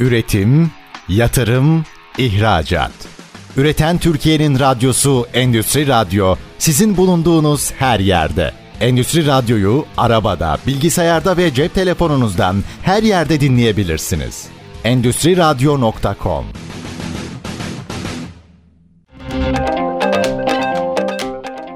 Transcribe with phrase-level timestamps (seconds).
[0.00, 0.70] Üretim,
[1.08, 1.84] yatırım,
[2.18, 2.92] ihracat.
[3.56, 8.52] Üreten Türkiye'nin radyosu Endüstri Radyo sizin bulunduğunuz her yerde.
[8.80, 14.46] Endüstri Radyo'yu arabada, bilgisayarda ve cep telefonunuzdan her yerde dinleyebilirsiniz.
[14.84, 16.44] Endüstri Radyo.com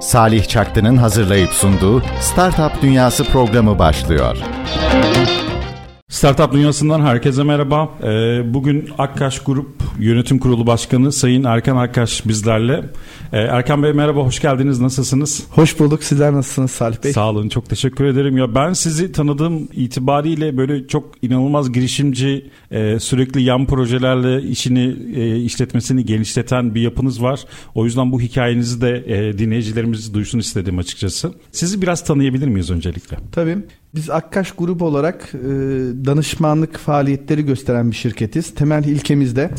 [0.00, 4.36] Salih Çaktı'nın hazırlayıp sunduğu Startup Dünyası programı başlıyor.
[6.15, 7.91] Startup Dünyası'ndan herkese merhaba.
[8.03, 12.84] Ee, bugün Akkaş Grup Yönetim Kurulu Başkanı Sayın Erkan Akkaş bizlerle.
[13.33, 14.80] Ee, Erkan Bey merhaba, hoş geldiniz.
[14.80, 15.47] Nasılsınız?
[15.51, 16.05] Hoş bulduk.
[16.05, 17.12] Sizler nasılsınız Salih Bey?
[17.12, 18.37] Sağ olun, çok teşekkür ederim.
[18.37, 25.41] Ya ben sizi tanıdığım itibariyle böyle çok inanılmaz girişimci, e, sürekli yan projelerle işini, e,
[25.41, 27.45] işletmesini geliştirten bir yapınız var.
[27.74, 31.33] O yüzden bu hikayenizi de e, dinleyicilerimiz duysun istedim açıkçası.
[31.52, 33.16] Sizi biraz tanıyabilir miyiz öncelikle?
[33.33, 33.59] Tabii.
[33.95, 35.48] Biz Akkaş Grup olarak e,
[36.07, 38.55] danışmanlık faaliyetleri gösteren bir şirketiz.
[38.55, 39.51] Temel ilkemiz de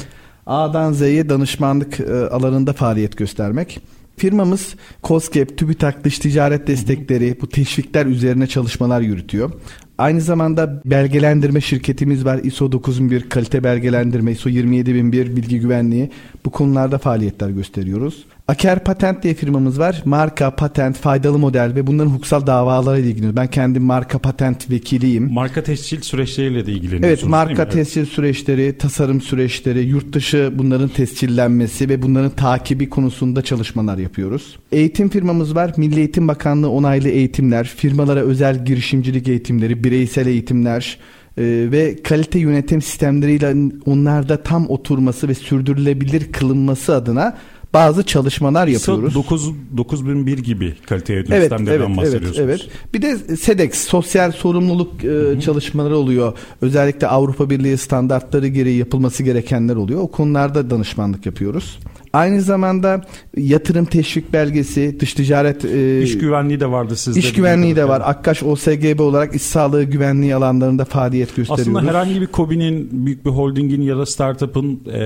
[0.46, 3.82] A'dan Z'ye danışmanlık e, alanında faaliyet göstermek.
[4.18, 9.52] Firmamız COSGAP, TÜBİTAK dış ticaret destekleri, bu teşvikler üzerine çalışmalar yürütüyor.
[9.98, 12.40] Aynı zamanda belgelendirme şirketimiz var.
[12.44, 16.12] ISO 9001 kalite belgelendirme, ISO 27001 bilgi güvenliği
[16.46, 18.26] bu konularda faaliyetler gösteriyoruz.
[18.48, 20.02] Aker Patent diye firmamız var.
[20.06, 23.36] Marka, patent, faydalı model ve bunların hukuksal davalarıyla ilgileniyoruz.
[23.38, 25.34] Ben kendim marka patent vekiliyim.
[25.34, 31.90] Marka tescil süreçleriyle de ilgileniyorsunuz Evet, marka tescil süreçleri, tasarım süreçleri, yurt dışı bunların tescillenmesi
[31.90, 34.60] ve bunların takibi konusunda çalışmalar yapıyoruz.
[34.72, 35.74] Eğitim firmamız var.
[35.78, 40.98] Milli Eğitim Bakanlığı onaylı eğitimler, firmalara özel girişimcilik eğitimleri, bireysel eğitimler,
[41.38, 47.38] e, ve kalite yönetim sistemleriyle onlarda tam oturması ve sürdürülebilir kılınması adına
[47.76, 49.12] bazı çalışmalar yapıyoruz.
[49.12, 52.40] ISO 9, 9001 gibi kalite yönetim Evet, sistemlerinden evet, evet, bahsediyorsunuz.
[52.40, 52.68] evet.
[52.94, 56.34] Bir de SEDEX sosyal sorumluluk e, çalışmaları oluyor.
[56.62, 60.02] Özellikle Avrupa Birliği standartları gereği yapılması gerekenler oluyor.
[60.02, 61.80] O konularda danışmanlık yapıyoruz.
[62.16, 63.02] Aynı zamanda
[63.38, 67.20] yatırım teşvik belgesi, dış ticaret e, İş güvenliği de vardı sizde.
[67.20, 68.02] iş güvenliği de var.
[68.06, 71.76] Akkaş OSGB olarak iş sağlığı güvenliği alanlarında faaliyet gösteriyoruz.
[71.76, 75.00] Aslında herhangi bir KOBİ'nin, büyük bir holdingin ya da startup'ın e,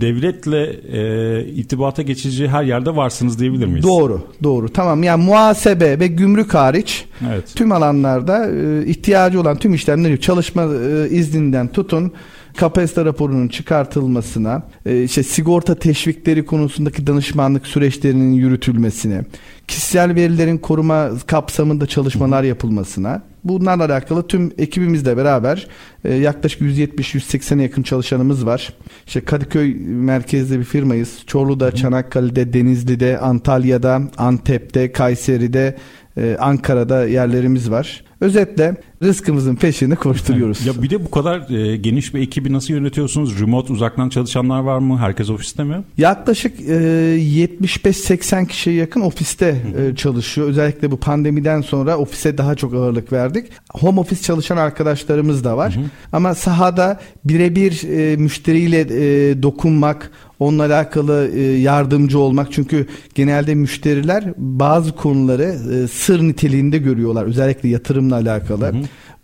[0.00, 0.62] devletle
[0.92, 3.84] e, irtibata geçici her yerde varsınız diyebilir miyiz?
[3.84, 4.68] Doğru, doğru.
[4.68, 5.02] Tamam.
[5.02, 7.44] Yani muhasebe ve gümrük hariç Evet.
[7.54, 12.12] tüm alanlarda e, ihtiyacı olan tüm işlemleri çalışma e, izninden tutun
[12.56, 19.24] kapasite raporunun çıkartılmasına, e, işte sigorta teşvikleri konusundaki danışmanlık süreçlerinin yürütülmesine,
[19.68, 25.66] kişisel verilerin koruma kapsamında çalışmalar yapılmasına, bunlarla alakalı tüm ekibimizle beraber
[26.04, 28.72] e, yaklaşık 170-180'e yakın çalışanımız var.
[29.06, 31.18] İşte Kadıköy merkezli bir firmayız.
[31.26, 35.76] Çorlu'da, Çanakkale'de, Denizli'de, Antalya'da, Antep'te, Kayseri'de,
[36.16, 38.04] e, Ankara'da yerlerimiz var.
[38.22, 40.66] Özetle rızkımızın peşinde koşturuyoruz.
[40.66, 43.40] Ya bir de bu kadar e, geniş bir ekibi nasıl yönetiyorsunuz?
[43.40, 44.98] Remote uzaktan çalışanlar var mı?
[44.98, 45.82] Herkes ofiste mi?
[45.98, 50.48] Yaklaşık e, 75-80 kişiye yakın ofiste e, çalışıyor.
[50.48, 53.46] Özellikle bu pandemiden sonra ofise daha çok ağırlık verdik.
[53.72, 55.78] Home office çalışan arkadaşlarımız da var.
[56.12, 60.10] Ama sahada birebir e, müşteriyle e, dokunmak,
[60.42, 62.52] onunla alakalı e, yardımcı olmak.
[62.52, 67.24] Çünkü genelde müşteriler bazı konuları e, sır niteliğinde görüyorlar.
[67.24, 68.72] Özellikle yatırımla alakalı.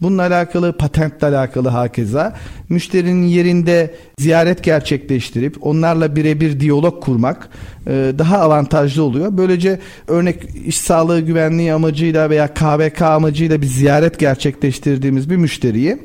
[0.00, 2.36] Bununla alakalı patentle alakalı hakeza
[2.68, 7.48] müşterinin yerinde ziyaret gerçekleştirip onlarla birebir diyalog kurmak
[7.86, 9.28] e, daha avantajlı oluyor.
[9.32, 15.98] Böylece örnek iş sağlığı güvenliği amacıyla veya KVK amacıyla bir ziyaret gerçekleştirdiğimiz bir müşteriyi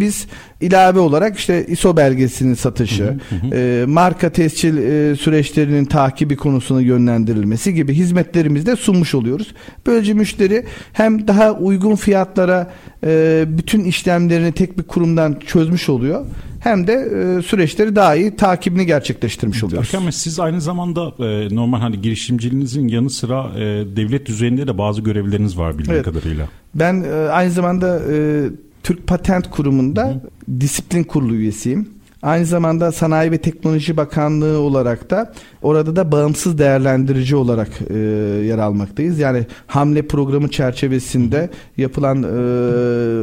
[0.00, 0.26] biz
[0.60, 3.18] ilave olarak işte ISO belgesinin satışı,
[3.52, 9.54] e, marka tescil e, süreçlerinin takibi konusuna yönlendirilmesi gibi hizmetlerimizi de sunmuş oluyoruz.
[9.86, 12.70] Böylece müşteri hem daha uygun fiyatlara
[13.06, 16.26] e, bütün işlemlerini tek bir kurumdan çözmüş oluyor
[16.60, 19.88] hem de e, süreçleri daha iyi takibini gerçekleştirmiş oluyoruz.
[19.88, 23.60] Erkan Bey siz aynı zamanda e, normal hani girişimciliğinizin yanı sıra e,
[23.96, 26.04] devlet düzeyinde de bazı görevleriniz var bildiğim Evet.
[26.04, 26.48] kadarıyla.
[26.74, 28.44] Ben e, aynı zamanda e,
[28.88, 30.20] Türk Patent Kurumu'nda
[30.60, 31.88] disiplin kurulu üyesiyim.
[32.22, 37.98] Aynı zamanda Sanayi ve Teknoloji Bakanlığı olarak da orada da bağımsız değerlendirici olarak e,
[38.46, 39.18] yer almaktayız.
[39.18, 42.28] Yani hamle programı çerçevesinde yapılan e,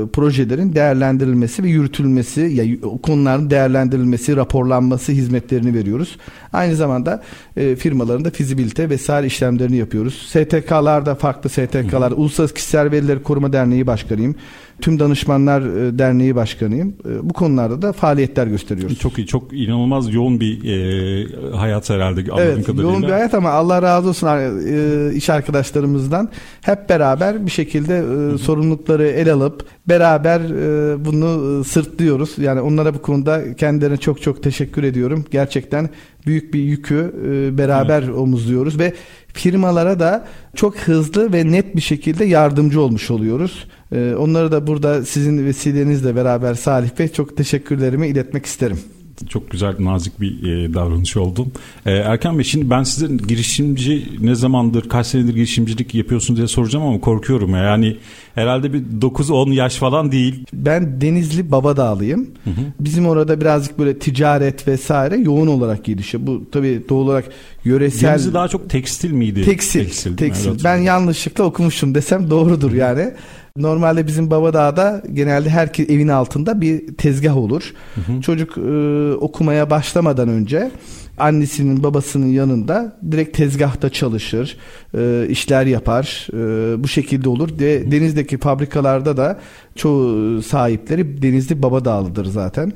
[0.08, 6.18] projelerin değerlendirilmesi ve yürütülmesi, ya o konuların değerlendirilmesi, raporlanması hizmetlerini veriyoruz.
[6.54, 7.24] Aynı zamanda
[7.58, 10.28] e, firmaların da fizibilite vesaire işlemlerini yapıyoruz.
[10.30, 14.36] STK'larda farklı STK'lar, Uluslararası Kişisel Verileri Koruma Derneği Başkanıyım.
[14.82, 16.96] Tüm Danışmanlar e, Derneği Başkanıyım.
[17.06, 19.00] E, bu konularda da faaliyetler gösteriyoruz.
[19.00, 22.92] Çok iyi, çok inanılmaz yoğun bir e, hayat herhalde anladığım evet, kadarıyla.
[22.92, 26.30] yoğun bir hayat ama Allah razı olsun e, iş arkadaşlarımızdan
[26.62, 27.98] hep beraber bir şekilde
[28.34, 32.38] e, sorumlulukları el alıp beraber e, bunu e, sırtlıyoruz.
[32.38, 35.26] Yani onlara bu konuda kendilerine çok çok teşekkür ediyorum.
[35.32, 35.90] Gerçekten
[36.26, 38.16] büyük bir yükü e, beraber evet.
[38.16, 38.94] omuzluyoruz ve
[39.36, 43.68] firmalara da çok hızlı ve net bir şekilde yardımcı olmuş oluyoruz.
[43.92, 48.80] E, onları da burada sizin vesilenizle beraber Salih Bey çok teşekkürlerimi iletmek isterim
[49.30, 51.48] çok güzel nazik bir e, davranış oldu.
[51.86, 56.86] E, Erkan Bey şimdi ben size girişimci ne zamandır kaç senedir girişimcilik yapıyorsunuz diye soracağım
[56.86, 57.64] ama korkuyorum ya.
[57.64, 57.98] Yani
[58.36, 60.46] herhalde bir 9-10 yaş falan değil.
[60.54, 62.22] Ben Denizli Babadağlıyım.
[62.44, 62.64] Hı hı.
[62.80, 66.28] Bizim orada birazcık böyle ticaret vesaire yoğun olarak gelişiyor.
[66.28, 67.26] Bu tabii doğal olarak
[67.64, 68.10] yöresel...
[68.10, 69.46] Denizli daha çok tekstil miydi?
[69.46, 69.84] Tekstil.
[69.84, 70.18] Tekstil.
[70.18, 70.64] tekstil.
[70.64, 73.12] Ben yanlışlıkla okumuşum desem doğrudur yani.
[73.58, 77.74] Normalde bizim Babadağ'da genelde herkes evin altında bir tezgah olur.
[77.96, 78.22] Hı hı.
[78.22, 80.72] Çocuk e, okumaya başlamadan önce
[81.18, 84.58] annesinin babasının yanında direkt tezgahta çalışır,
[84.98, 86.28] e, işler yapar.
[86.34, 87.60] E, bu şekilde olur.
[87.60, 89.40] De, denizdeki fabrikalarda da
[89.76, 92.74] çoğu sahipleri Denizli Babadağlıdır zaten.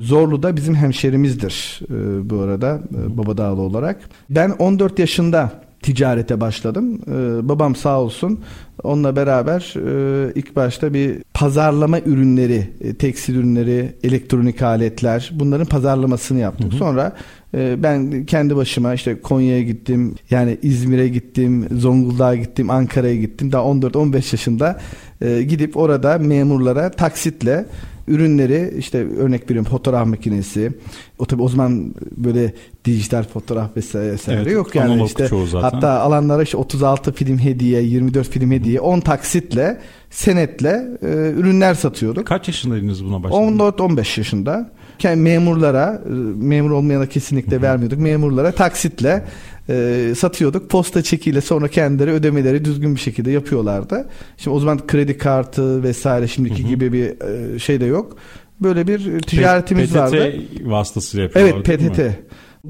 [0.00, 4.00] Zorlu da bizim hemşerimizdir e, bu arada e, Babadağlı olarak.
[4.30, 7.00] Ben 14 yaşında ticarete başladım.
[7.06, 8.40] Ee, babam sağ olsun
[8.82, 16.38] onunla beraber e, ilk başta bir pazarlama ürünleri, e, tekstil ürünleri, elektronik aletler bunların pazarlamasını
[16.38, 16.72] yaptık.
[16.72, 16.78] Hı hı.
[16.78, 17.12] Sonra
[17.54, 23.52] e, ben kendi başıma işte Konya'ya gittim, yani İzmir'e gittim, Zonguldak'a gittim, Ankara'ya gittim.
[23.52, 24.80] Daha 14-15 yaşında
[25.20, 27.66] e, gidip orada memurlara taksitle
[28.08, 30.72] ürünleri işte örnek veriyorum fotoğraf makinesi.
[31.18, 32.52] O tabi o zaman böyle
[32.92, 38.50] dijital fotoğraf vesaire evet, yok yani işte hatta alanlara işte 36 film hediye, 24 film
[38.50, 39.80] hediye, 10 taksitle,
[40.10, 41.06] senetle e,
[41.36, 42.26] ürünler satıyorduk.
[42.26, 43.60] Kaç yaşındaydınız buna başladınız?
[43.60, 44.70] 14-15 yaşında.
[45.02, 46.10] Yani memurlara, e,
[46.44, 47.62] memur olmayana kesinlikle Hı-hı.
[47.62, 47.98] vermiyorduk.
[47.98, 49.24] Memurlara taksitle
[49.68, 50.70] e, satıyorduk.
[50.70, 54.08] Posta çekiyle sonra kendileri ödemeleri düzgün bir şekilde yapıyorlardı.
[54.36, 56.68] Şimdi o zaman kredi kartı vesaire şimdiki Hı-hı.
[56.68, 57.06] gibi bir
[57.54, 58.16] e, şey de yok.
[58.60, 60.32] Böyle bir ticaretimiz PTT vardı.
[60.32, 61.72] PTT vasıtasıyla yapıyorlardı.
[61.72, 62.00] Evet PTT.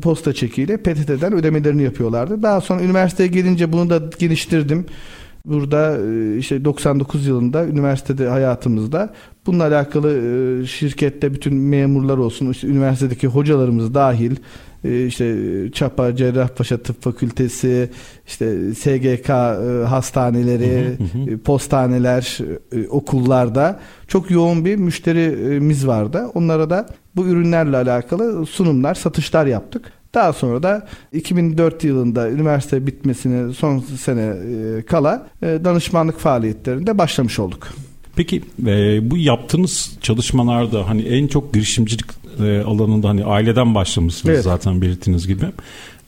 [0.01, 2.43] Posta çekiyle PTT'den ödemelerini yapıyorlardı.
[2.43, 4.87] Daha sonra üniversiteye gelince bunu da geliştirdim.
[5.45, 9.15] Burada e, işte 99 yılında üniversitede hayatımızda
[9.47, 14.37] bununla alakalı e, şirkette bütün memurlar olsun, işte üniversitedeki hocalarımız dahil
[14.85, 15.37] işte
[15.73, 17.91] Çapa Cerrahpaşa Tıp Fakültesi,
[18.27, 19.29] işte SGK
[19.91, 20.99] hastaneleri,
[21.45, 22.39] postaneler,
[22.89, 26.31] okullarda çok yoğun bir müşterimiz vardı.
[26.35, 29.93] Onlara da bu ürünlerle alakalı sunumlar, satışlar yaptık.
[30.15, 34.35] Daha sonra da 2004 yılında üniversite bitmesine son sene
[34.79, 37.69] e, kala e, danışmanlık faaliyetlerinde başlamış olduk.
[38.17, 42.07] Peki e, bu yaptığınız çalışmalarda hani en çok girişimcilik
[42.41, 44.45] e, alanında hani aileden başlamışsınız evet.
[44.45, 45.45] zaten belirttiğiniz gibi.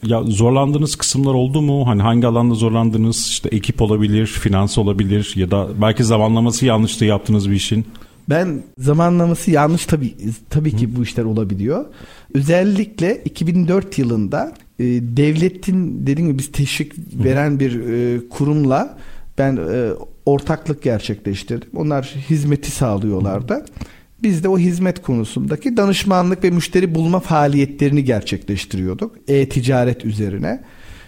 [0.03, 1.87] Ya zorlandığınız kısımlar oldu mu?
[1.87, 3.27] Hani hangi alanda zorlandınız?
[3.27, 7.85] İşte ekip olabilir, finans olabilir ya da belki zamanlaması yanlıştı yaptığınız bir işin.
[8.29, 10.15] Ben zamanlaması yanlış tabii
[10.49, 11.85] tabii ki bu işler olabiliyor.
[12.33, 16.93] Özellikle 2004 yılında e, devletin dediğim gibi biz teşvik
[17.23, 18.97] veren bir e, kurumla
[19.37, 19.89] ben e,
[20.25, 21.69] ortaklık gerçekleştirdim.
[21.75, 23.65] Onlar hizmeti sağlıyorlardı.
[24.23, 29.15] Biz de o hizmet konusundaki danışmanlık ve müşteri bulma faaliyetlerini gerçekleştiriyorduk.
[29.27, 30.63] E-ticaret üzerine.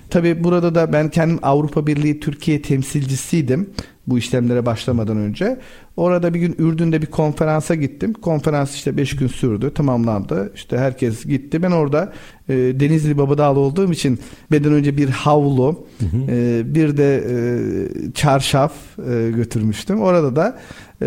[0.10, 3.69] Tabi burada da ben kendim Avrupa Birliği Türkiye temsilcisiydim
[4.07, 5.60] bu işlemlere başlamadan önce.
[5.98, 8.13] Orada bir gün Ürdün'de bir konferansa gittim.
[8.13, 10.51] Konferans işte 5 gün sürdü, tamamlandı.
[10.56, 11.63] İşte herkes gitti.
[11.63, 12.13] Ben orada
[12.50, 14.20] e, Denizli Babadağlı olduğum için
[14.51, 16.32] beden önce bir havlu, hı hı.
[16.32, 20.01] E, bir de e, çarşaf e, götürmüştüm.
[20.01, 20.60] Orada da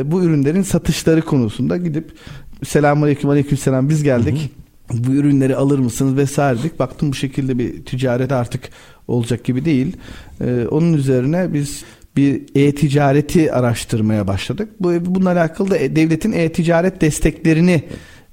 [0.05, 2.13] bu ürünlerin satışları konusunda gidip
[2.65, 4.39] selamünaleyküm aleykümselam biz geldik.
[4.39, 5.05] Hı hı.
[5.07, 6.79] Bu ürünleri alır mısınız vesaire dedik.
[6.79, 8.61] Baktım bu şekilde bir ticaret artık
[9.09, 9.97] olacak gibi değil.
[10.41, 11.85] Ee, onun üzerine biz
[12.17, 14.69] bir e-ticareti araştırmaya başladık.
[14.81, 17.83] Bu bununla alakalı da devletin e-ticaret desteklerini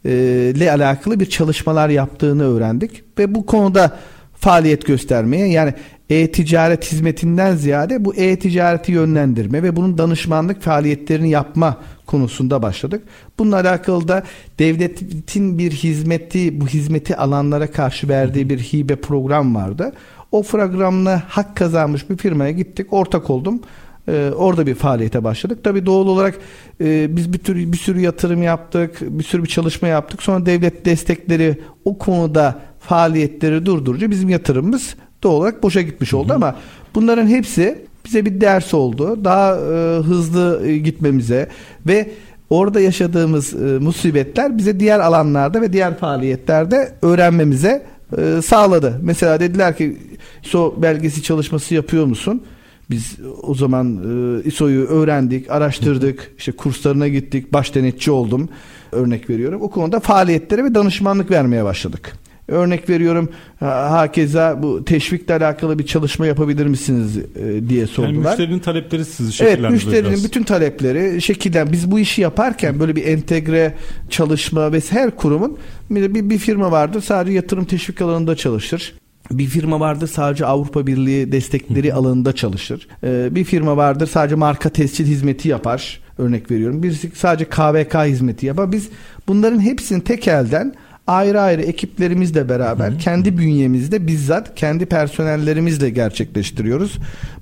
[0.05, 0.11] e,
[0.55, 3.97] ile alakalı bir çalışmalar yaptığını öğrendik ve bu konuda
[4.33, 5.73] faaliyet göstermeye yani
[6.09, 13.03] e-ticaret hizmetinden ziyade bu e-ticareti yönlendirme ve bunun danışmanlık faaliyetlerini yapma konusunda başladık.
[13.39, 14.23] Bununla alakalı da
[14.59, 19.93] devletin bir hizmeti bu hizmeti alanlara karşı verdiği bir hibe program vardı.
[20.31, 22.93] O programla hak kazanmış bir firmaya gittik.
[22.93, 23.61] Ortak oldum.
[24.07, 25.63] Ee, orada bir faaliyete başladık.
[25.63, 26.39] Tabii doğal olarak
[26.81, 30.23] e, biz bir tür bir sürü yatırım yaptık, bir sürü bir çalışma yaptık.
[30.23, 36.33] Sonra devlet destekleri o konuda faaliyetleri durdurunca bizim yatırımımız doğal olarak boşa gitmiş oldu hı
[36.33, 36.35] hı.
[36.35, 36.55] ama
[36.95, 39.23] bunların hepsi bize bir ders oldu.
[39.23, 41.49] Daha e, hızlı e, gitmemize
[41.87, 42.11] ve
[42.49, 47.85] orada yaşadığımız e, musibetler bize diğer alanlarda ve diğer faaliyetlerde öğrenmemize
[48.17, 48.99] e, sağladı.
[49.01, 49.97] Mesela dediler ki
[50.43, 52.43] ISO belgesi çalışması yapıyor musun?
[52.89, 58.49] Biz o zaman e, ISO'yu öğrendik, araştırdık, işte kurslarına gittik, baş denetçi oldum
[58.91, 59.61] örnek veriyorum.
[59.61, 62.13] O konuda faaliyetlere ve danışmanlık vermeye başladık.
[62.47, 68.13] Örnek veriyorum hakeza bu teşvikle alakalı bir çalışma yapabilir misiniz e, diye sordular.
[68.13, 73.05] Yani müşterinin talepleri sizi Evet müşterinin bütün talepleri şekillen biz bu işi yaparken böyle bir
[73.05, 73.73] entegre
[74.09, 75.57] çalışma ve her kurumun
[75.89, 78.93] bir, bir firma vardır sadece yatırım teşvik alanında çalışır.
[79.31, 82.87] Bir firma vardır sadece Avrupa Birliği destekleri alanında çalışır.
[83.03, 85.99] Ee, bir firma vardır sadece marka tescil hizmeti yapar.
[86.17, 86.83] Örnek veriyorum.
[86.83, 88.71] Birisi sadece KVK hizmeti yapar.
[88.71, 88.89] Biz
[89.27, 90.73] bunların hepsini tek elden
[91.07, 92.97] ayrı ayrı ekiplerimizle beraber hı hı.
[92.97, 96.97] kendi bünyemizde bizzat kendi personellerimizle gerçekleştiriyoruz.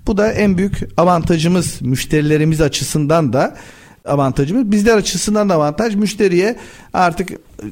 [0.07, 3.57] Bu da en büyük avantajımız müşterilerimiz açısından da
[4.05, 4.71] avantajımız.
[4.71, 5.95] Bizler açısından da avantaj.
[5.95, 6.55] Müşteriye
[6.93, 7.29] artık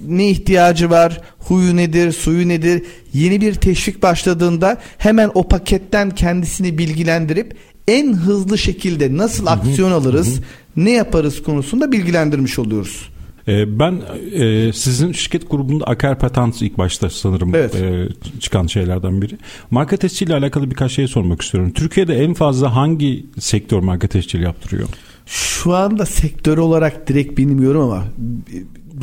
[0.07, 6.77] ne ihtiyacı var, huyu nedir, suyu nedir, yeni bir teşvik başladığında hemen o paketten kendisini
[6.77, 10.39] bilgilendirip en hızlı şekilde nasıl aksiyon alırız,
[10.75, 13.09] ne yaparız konusunda bilgilendirmiş oluyoruz.
[13.49, 14.01] Ee, ben
[14.33, 17.75] e, sizin şirket grubunda Aker Patent ilk başta sanırım evet.
[17.75, 18.07] e,
[18.39, 19.37] çıkan şeylerden biri.
[19.71, 21.71] Marka tesciliyle alakalı birkaç şey sormak istiyorum.
[21.71, 24.87] Türkiye'de en fazla hangi sektör marka tescili yaptırıyor?
[25.25, 28.03] Şu anda sektör olarak direkt bilmiyorum ama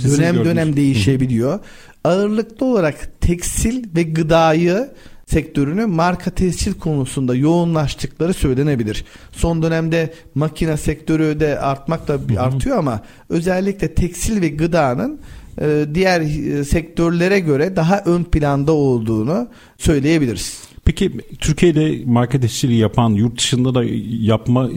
[0.00, 0.56] Sizin dönem gördünüz.
[0.56, 1.60] dönem değişebiliyor.
[2.04, 4.90] Ağırlıklı olarak tekstil ve gıdayı
[5.26, 9.04] sektörünü marka tescil konusunda yoğunlaştıkları söylenebilir.
[9.32, 15.20] Son dönemde makine sektörü de artmak da artıyor ama özellikle tekstil ve gıdanın
[15.60, 20.62] e, diğer e, sektörlere göre daha ön planda olduğunu söyleyebiliriz.
[20.86, 23.84] Peki Türkiye'de market işçiliği yapan yurt dışında da
[24.20, 24.70] yapma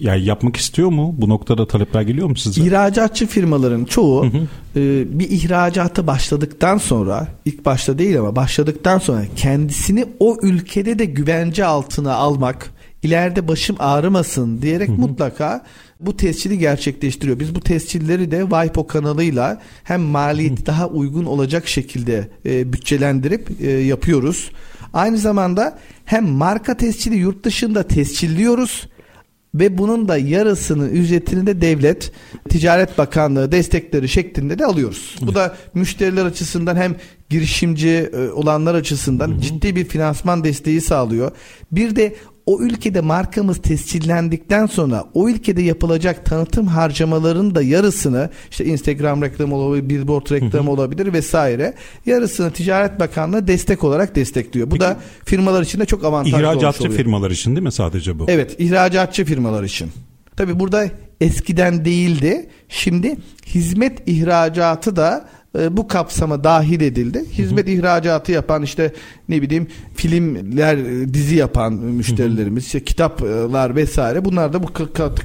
[0.00, 1.14] yani yapmak istiyor mu?
[1.18, 2.62] Bu noktada talepler geliyor mu size?
[2.62, 4.46] İhracatçı firmaların çoğu hı hı.
[4.76, 11.04] E, bir ihracatı başladıktan sonra ilk başta değil ama başladıktan sonra kendisini o ülkede de
[11.04, 12.70] güvence altına almak
[13.02, 14.96] ileride başım ağrımasın diyerek hı hı.
[14.96, 15.64] mutlaka
[16.00, 17.40] bu tescili gerçekleştiriyor.
[17.40, 23.70] Biz bu tescilleri de WIPO kanalıyla hem maliyeti daha uygun olacak şekilde e, bütçelendirip e,
[23.70, 24.50] yapıyoruz.
[24.92, 28.88] Aynı zamanda hem marka tescili yurt dışında tescilliyoruz
[29.54, 32.12] ve bunun da yarısının ücretini de devlet
[32.48, 35.16] Ticaret Bakanlığı destekleri şeklinde de alıyoruz.
[35.22, 36.96] Bu da müşteriler açısından hem
[37.30, 39.40] girişimci e, olanlar açısından hı hı.
[39.40, 41.32] ciddi bir finansman desteği sağlıyor.
[41.72, 42.14] Bir de
[42.46, 49.54] o ülkede markamız tescillendikten sonra o ülkede yapılacak tanıtım harcamalarının da yarısını işte Instagram reklamı
[49.54, 51.74] olabilir, billboard reklamı olabilir vesaire
[52.06, 54.66] yarısını Ticaret Bakanlığı destek olarak destekliyor.
[54.66, 58.24] Bu Peki, da firmalar için de çok avantajlı İhracatçı firmalar için değil mi sadece bu?
[58.28, 59.90] Evet, ihracatçı firmalar için.
[60.36, 60.86] Tabi burada
[61.20, 62.48] eskiden değildi.
[62.68, 63.16] Şimdi
[63.46, 67.24] hizmet ihracatı da e, bu kapsama dahil edildi.
[67.32, 67.74] Hizmet hı hı.
[67.74, 68.92] ihracatı yapan işte
[69.28, 70.78] ne bileyim filmler
[71.14, 74.66] dizi yapan müşterilerimiz, işte kitaplar vesaire bunlar da bu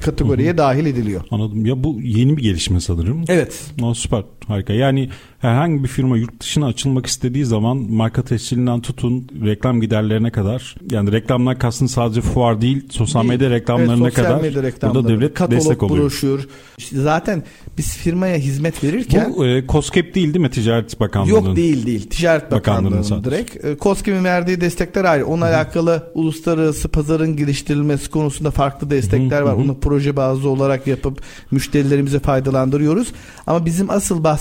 [0.00, 0.58] kategoriye hı hı.
[0.58, 1.20] dahil ediliyor.
[1.30, 1.66] Anladım.
[1.66, 3.24] Ya bu yeni bir gelişme sanırım.
[3.28, 3.60] Evet.
[3.82, 4.24] O süper.
[4.48, 4.72] Harika.
[4.72, 10.74] Yani herhangi bir firma yurt dışına açılmak istediği zaman marka tescilinden tutun reklam giderlerine kadar
[10.90, 15.14] yani reklamlar kastın sadece fuar değil sosyal medya reklamlarına evet, sosyal kadar medya reklamları, burada
[15.14, 16.04] devlet katalog, destek oluyor.
[16.04, 16.48] broşür.
[16.78, 17.42] İşte zaten
[17.78, 21.46] biz firmaya hizmet verirken bu e, COSGAP değil değil mi Ticaret Bakanlığı'nın?
[21.46, 22.10] Yok değil değil.
[22.10, 23.64] Ticaret Bakanlığı'nın Bakanlığı'nın direkt.
[23.64, 25.26] E, COSGAP'in verdiği destekler ayrı.
[25.26, 25.56] Onunla Hı-hı.
[25.56, 29.48] alakalı uluslararası pazarın geliştirilmesi konusunda farklı destekler Hı-hı.
[29.48, 29.54] var.
[29.54, 33.12] Onu proje bazlı olarak yapıp müşterilerimize faydalandırıyoruz.
[33.46, 34.35] Ama bizim asıl bahsettiğimiz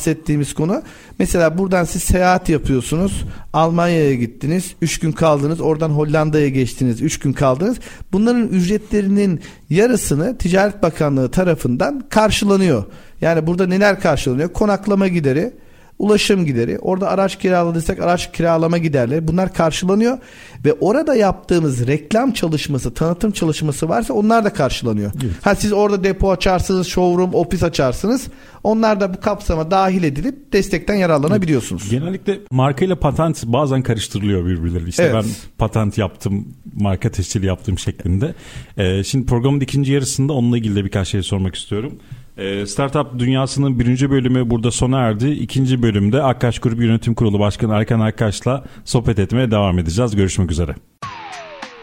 [0.53, 0.81] konu
[1.19, 3.25] mesela buradan siz seyahat yapıyorsunuz.
[3.53, 4.75] Almanya'ya gittiniz.
[4.81, 5.61] 3 gün kaldınız.
[5.61, 7.01] Oradan Hollanda'ya geçtiniz.
[7.01, 7.77] 3 gün kaldınız.
[8.11, 12.83] Bunların ücretlerinin yarısını Ticaret Bakanlığı tarafından karşılanıyor.
[13.21, 14.53] Yani burada neler karşılanıyor?
[14.53, 15.53] Konaklama gideri,
[15.99, 20.17] ulaşım gideri, orada araç kiraladıysak araç kiralama giderleri bunlar karşılanıyor
[20.65, 25.11] ve orada yaptığımız reklam çalışması, tanıtım çalışması varsa onlar da karşılanıyor.
[25.23, 25.33] Evet.
[25.41, 28.27] Ha siz orada depo açarsınız, showroom, ofis açarsınız.
[28.63, 31.81] Onlar da bu kapsama dahil edilip destekten yararlanabiliyorsunuz.
[31.81, 31.91] Evet.
[31.91, 34.89] Genellikle marka ile patent bazen karıştırılıyor birbirleri.
[34.89, 35.15] İşte evet.
[35.15, 35.25] ben
[35.57, 38.35] patent yaptım, marka tescili yaptım şeklinde.
[38.77, 41.99] Ee, şimdi programın ikinci yarısında onunla ilgili de birkaç şey sormak istiyorum.
[42.37, 45.29] Ee, Startup Dünyası'nın birinci bölümü burada sona erdi.
[45.29, 50.15] İkinci bölümde Akkaş Grup Yönetim Kurulu Başkanı Erkan Akkaş'la sohbet etmeye devam edeceğiz.
[50.15, 50.75] Görüşmek üzere.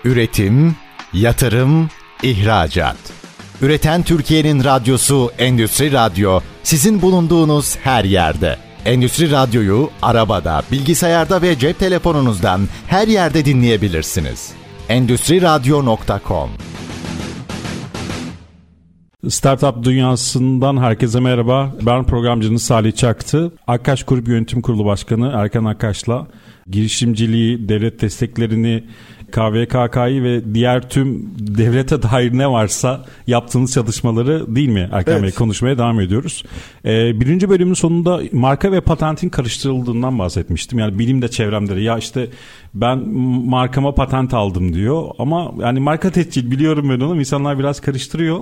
[0.05, 0.77] Üretim,
[1.13, 1.89] yatırım,
[2.23, 2.97] ihracat.
[3.63, 8.57] Üreten Türkiye'nin radyosu Endüstri Radyo sizin bulunduğunuz her yerde.
[8.85, 14.53] Endüstri Radyo'yu arabada, bilgisayarda ve cep telefonunuzdan her yerde dinleyebilirsiniz.
[14.89, 16.51] Endüstriradyo.com
[19.29, 21.75] Startup dünyasından herkese merhaba.
[21.83, 23.53] Ben programcınız Salih Çaktı.
[23.67, 26.27] Akkaş Grup Yönetim Kurulu Başkanı Erkan Akkaş'la
[26.67, 28.85] girişimciliği, devlet desteklerini,
[29.33, 35.23] KVKK'yı ve diğer tüm devlete dair ne varsa yaptığınız çalışmaları değil mi Erkan evet.
[35.23, 36.45] Bey konuşmaya devam ediyoruz.
[36.85, 40.79] Ee, birinci bölümün sonunda marka ve patentin karıştırıldığından bahsetmiştim.
[40.79, 42.29] Yani bilim de çevremde ya işte
[42.75, 42.99] ben
[43.49, 48.41] markama patent aldım diyor ama yani marka tescil biliyorum ben onu insanlar biraz karıştırıyor.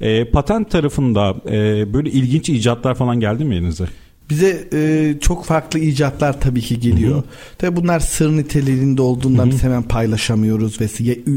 [0.00, 3.84] Ee, patent tarafında e, böyle ilginç icatlar falan geldi mi elinize?
[4.30, 7.14] Bize e, çok farklı icatlar tabii ki geliyor.
[7.14, 7.24] Hı hı.
[7.58, 9.50] Tabii bunlar sır niteliğinde olduğundan hı hı.
[9.50, 10.86] biz hemen paylaşamıyoruz ve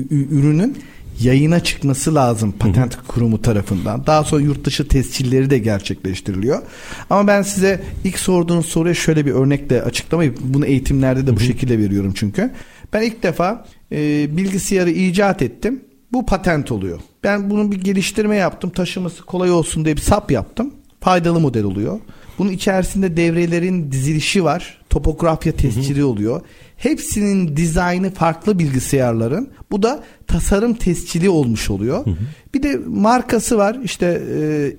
[0.09, 0.77] ürünün
[1.21, 3.07] yayına çıkması lazım patent hı hı.
[3.07, 4.05] kurumu tarafından.
[4.05, 6.61] Daha sonra yurt dışı tescilleri de gerçekleştiriliyor.
[7.09, 11.35] Ama ben size ilk sorduğunuz soruya şöyle bir örnekle açıklamayı bunu eğitimlerde de hı hı.
[11.35, 12.51] bu şekilde veriyorum çünkü.
[12.93, 15.81] Ben ilk defa e, bilgisayarı icat ettim.
[16.11, 16.99] Bu patent oluyor.
[17.23, 18.69] Ben bunun bir geliştirme yaptım.
[18.69, 20.73] Taşıması kolay olsun diye bir sap yaptım.
[21.01, 21.99] Faydalı model oluyor.
[22.39, 24.77] Bunun içerisinde devrelerin dizilişi var.
[24.89, 26.41] Topografya tescili oluyor.
[26.77, 29.49] Hepsinin dizaynı farklı bilgisayarların.
[29.71, 32.05] Bu da tasarım tescili olmuş oluyor.
[32.05, 32.15] Hı hı.
[32.53, 33.77] Bir de markası var.
[33.83, 34.21] İşte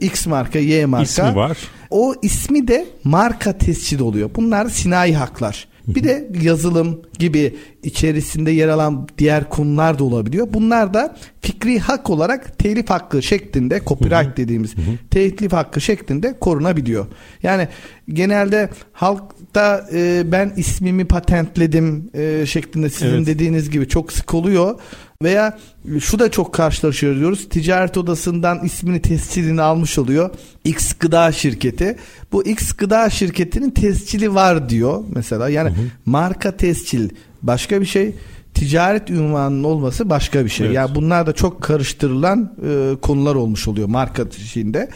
[0.00, 1.04] e, X marka, Y marka.
[1.04, 1.58] İsmi var.
[1.90, 4.30] O ismi de marka tescili oluyor.
[4.36, 5.68] Bunlar sinayi haklar.
[5.88, 10.48] Bir de yazılım gibi içerisinde yer alan diğer konular da olabiliyor.
[10.52, 14.74] Bunlar da fikri hak olarak telif hakkı şeklinde copyright dediğimiz
[15.10, 17.06] telif hakkı şeklinde korunabiliyor.
[17.42, 17.68] Yani
[18.08, 23.26] genelde halkta e, ben ismimi patentledim e, şeklinde sizin evet.
[23.26, 24.80] dediğiniz gibi çok sık oluyor.
[25.22, 25.58] Veya
[26.00, 27.48] şu da çok karşılaşıyoruz.
[27.48, 30.30] Ticaret odasından ismini tescilini almış oluyor.
[30.64, 31.96] X gıda şirketi.
[32.32, 35.48] Bu X gıda şirketinin tescili var diyor mesela.
[35.48, 35.84] Yani hı hı.
[36.06, 37.10] marka tescil
[37.42, 38.14] başka bir şey
[38.54, 40.66] ticaret ünvanının olması başka bir şey.
[40.66, 40.76] Evet.
[40.76, 44.88] Yani bunlar da çok karıştırılan e, konular olmuş oluyor marka şeyinde.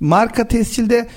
[0.00, 1.08] Marka tescilde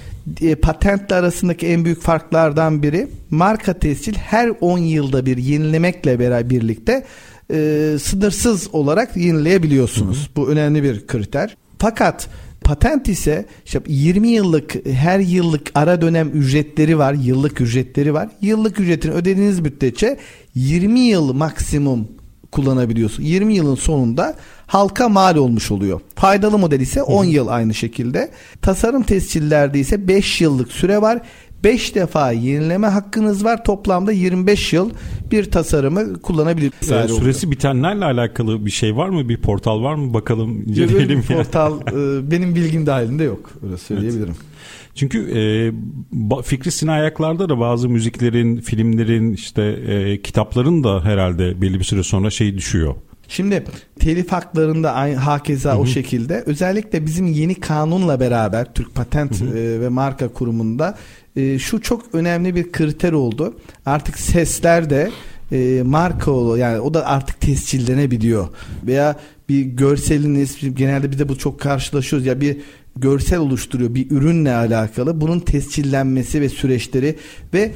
[0.42, 6.50] e, patentle arasındaki en büyük farklardan biri marka tescil her 10 yılda bir yenilemekle beraber
[6.50, 7.06] birlikte
[7.52, 10.18] e, sınırsız olarak yenileyebiliyorsunuz.
[10.18, 10.36] Hı hı.
[10.36, 11.58] Bu önemli bir kriter.
[11.80, 12.30] Fakat
[12.62, 18.30] patent ise işte 20 yıllık her yıllık ara dönem ücretleri var, yıllık ücretleri var.
[18.42, 20.18] Yıllık ücretini ödediğiniz müddetçe
[20.56, 22.08] 20 yıl maksimum
[22.52, 23.24] kullanabiliyorsun.
[23.24, 24.36] 20 yılın sonunda
[24.68, 26.02] halka mal olmuş oluyor.
[26.16, 28.32] Faydalı model ise 10 yıl aynı şekilde.
[28.62, 31.20] Tasarım tescillerde ise 5 yıllık süre var.
[31.64, 33.64] 5 defa yenileme hakkınız var.
[33.64, 34.92] Toplamda 25 yıl
[35.32, 37.12] bir tasarımı kullanabilirsiniz.
[37.12, 39.30] Ee, süresi bitenlerle alakalı bir şey var mı?
[39.30, 40.14] Bir portal var mı?
[40.14, 41.20] Bakalım inceleyelim.
[41.20, 43.52] Bir portal e, benim bilgim dahilinde yok.
[43.64, 44.36] Öyle söyleyebilirim.
[44.38, 44.58] Evet.
[44.96, 51.80] Çünkü e, fikri sin ayaklarda da bazı müziklerin, filmlerin, işte e, kitapların da herhalde belli
[51.80, 52.96] bir süre sonra şey düşüyor.
[53.28, 53.64] Şimdi
[54.00, 55.80] telif haklarında aynı hakeza hı hı.
[55.80, 59.42] o şekilde özellikle bizim yeni kanunla beraber Türk Patent.
[59.42, 60.98] E, ve Marka Kurumu'nda
[61.36, 63.58] e, şu çok önemli bir kriter oldu.
[63.86, 65.12] Artık sesler de
[65.52, 68.48] e, marka oluyor yani o da artık tescillenebiliyor
[68.86, 69.16] veya
[69.50, 72.58] bir görseliniz genelde bir de bu çok karşılaşıyoruz ya bir
[72.96, 77.16] görsel oluşturuyor bir ürünle alakalı bunun tescillenmesi ve süreçleri
[77.54, 77.72] ve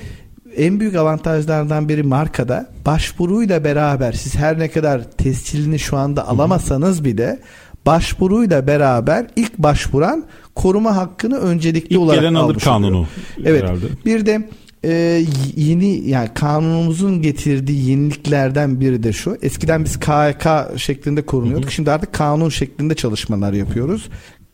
[0.57, 7.05] en büyük avantajlardan biri markada başvuruyla beraber siz her ne kadar tescilini şu anda alamasanız
[7.05, 7.39] bile
[7.85, 13.07] başvuruyla beraber ilk başvuran koruma hakkını öncelikli ilk olarak gelen alır kanunu.
[13.45, 13.63] Evet.
[13.63, 13.85] Herhalde.
[14.05, 14.49] Bir de
[14.83, 15.23] e,
[15.55, 19.37] yeni yani kanunumuzun getirdiği yeniliklerden biri de şu.
[19.41, 21.63] Eskiden biz KHK şeklinde korunuyorduk.
[21.63, 21.71] Hı hı.
[21.71, 24.09] Şimdi artık kanun şeklinde çalışmalar yapıyoruz.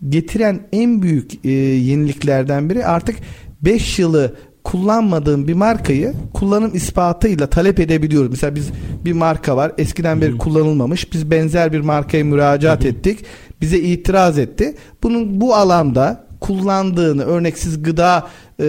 [0.10, 3.16] Getiren en büyük e, yeniliklerden biri artık
[3.62, 4.36] 5 yılı
[4.68, 8.30] kullanmadığım bir markayı kullanım ispatıyla talep edebiliyoruz.
[8.30, 8.70] Mesela biz
[9.06, 11.14] bir marka var eskiden beri kullanılmamış.
[11.14, 13.26] Biz benzer bir markaya müracaat ettik.
[13.62, 14.76] Bize itiraz etti.
[15.04, 18.28] Bunun bu alanda kullandığını örneksiz gıda
[18.60, 18.66] e,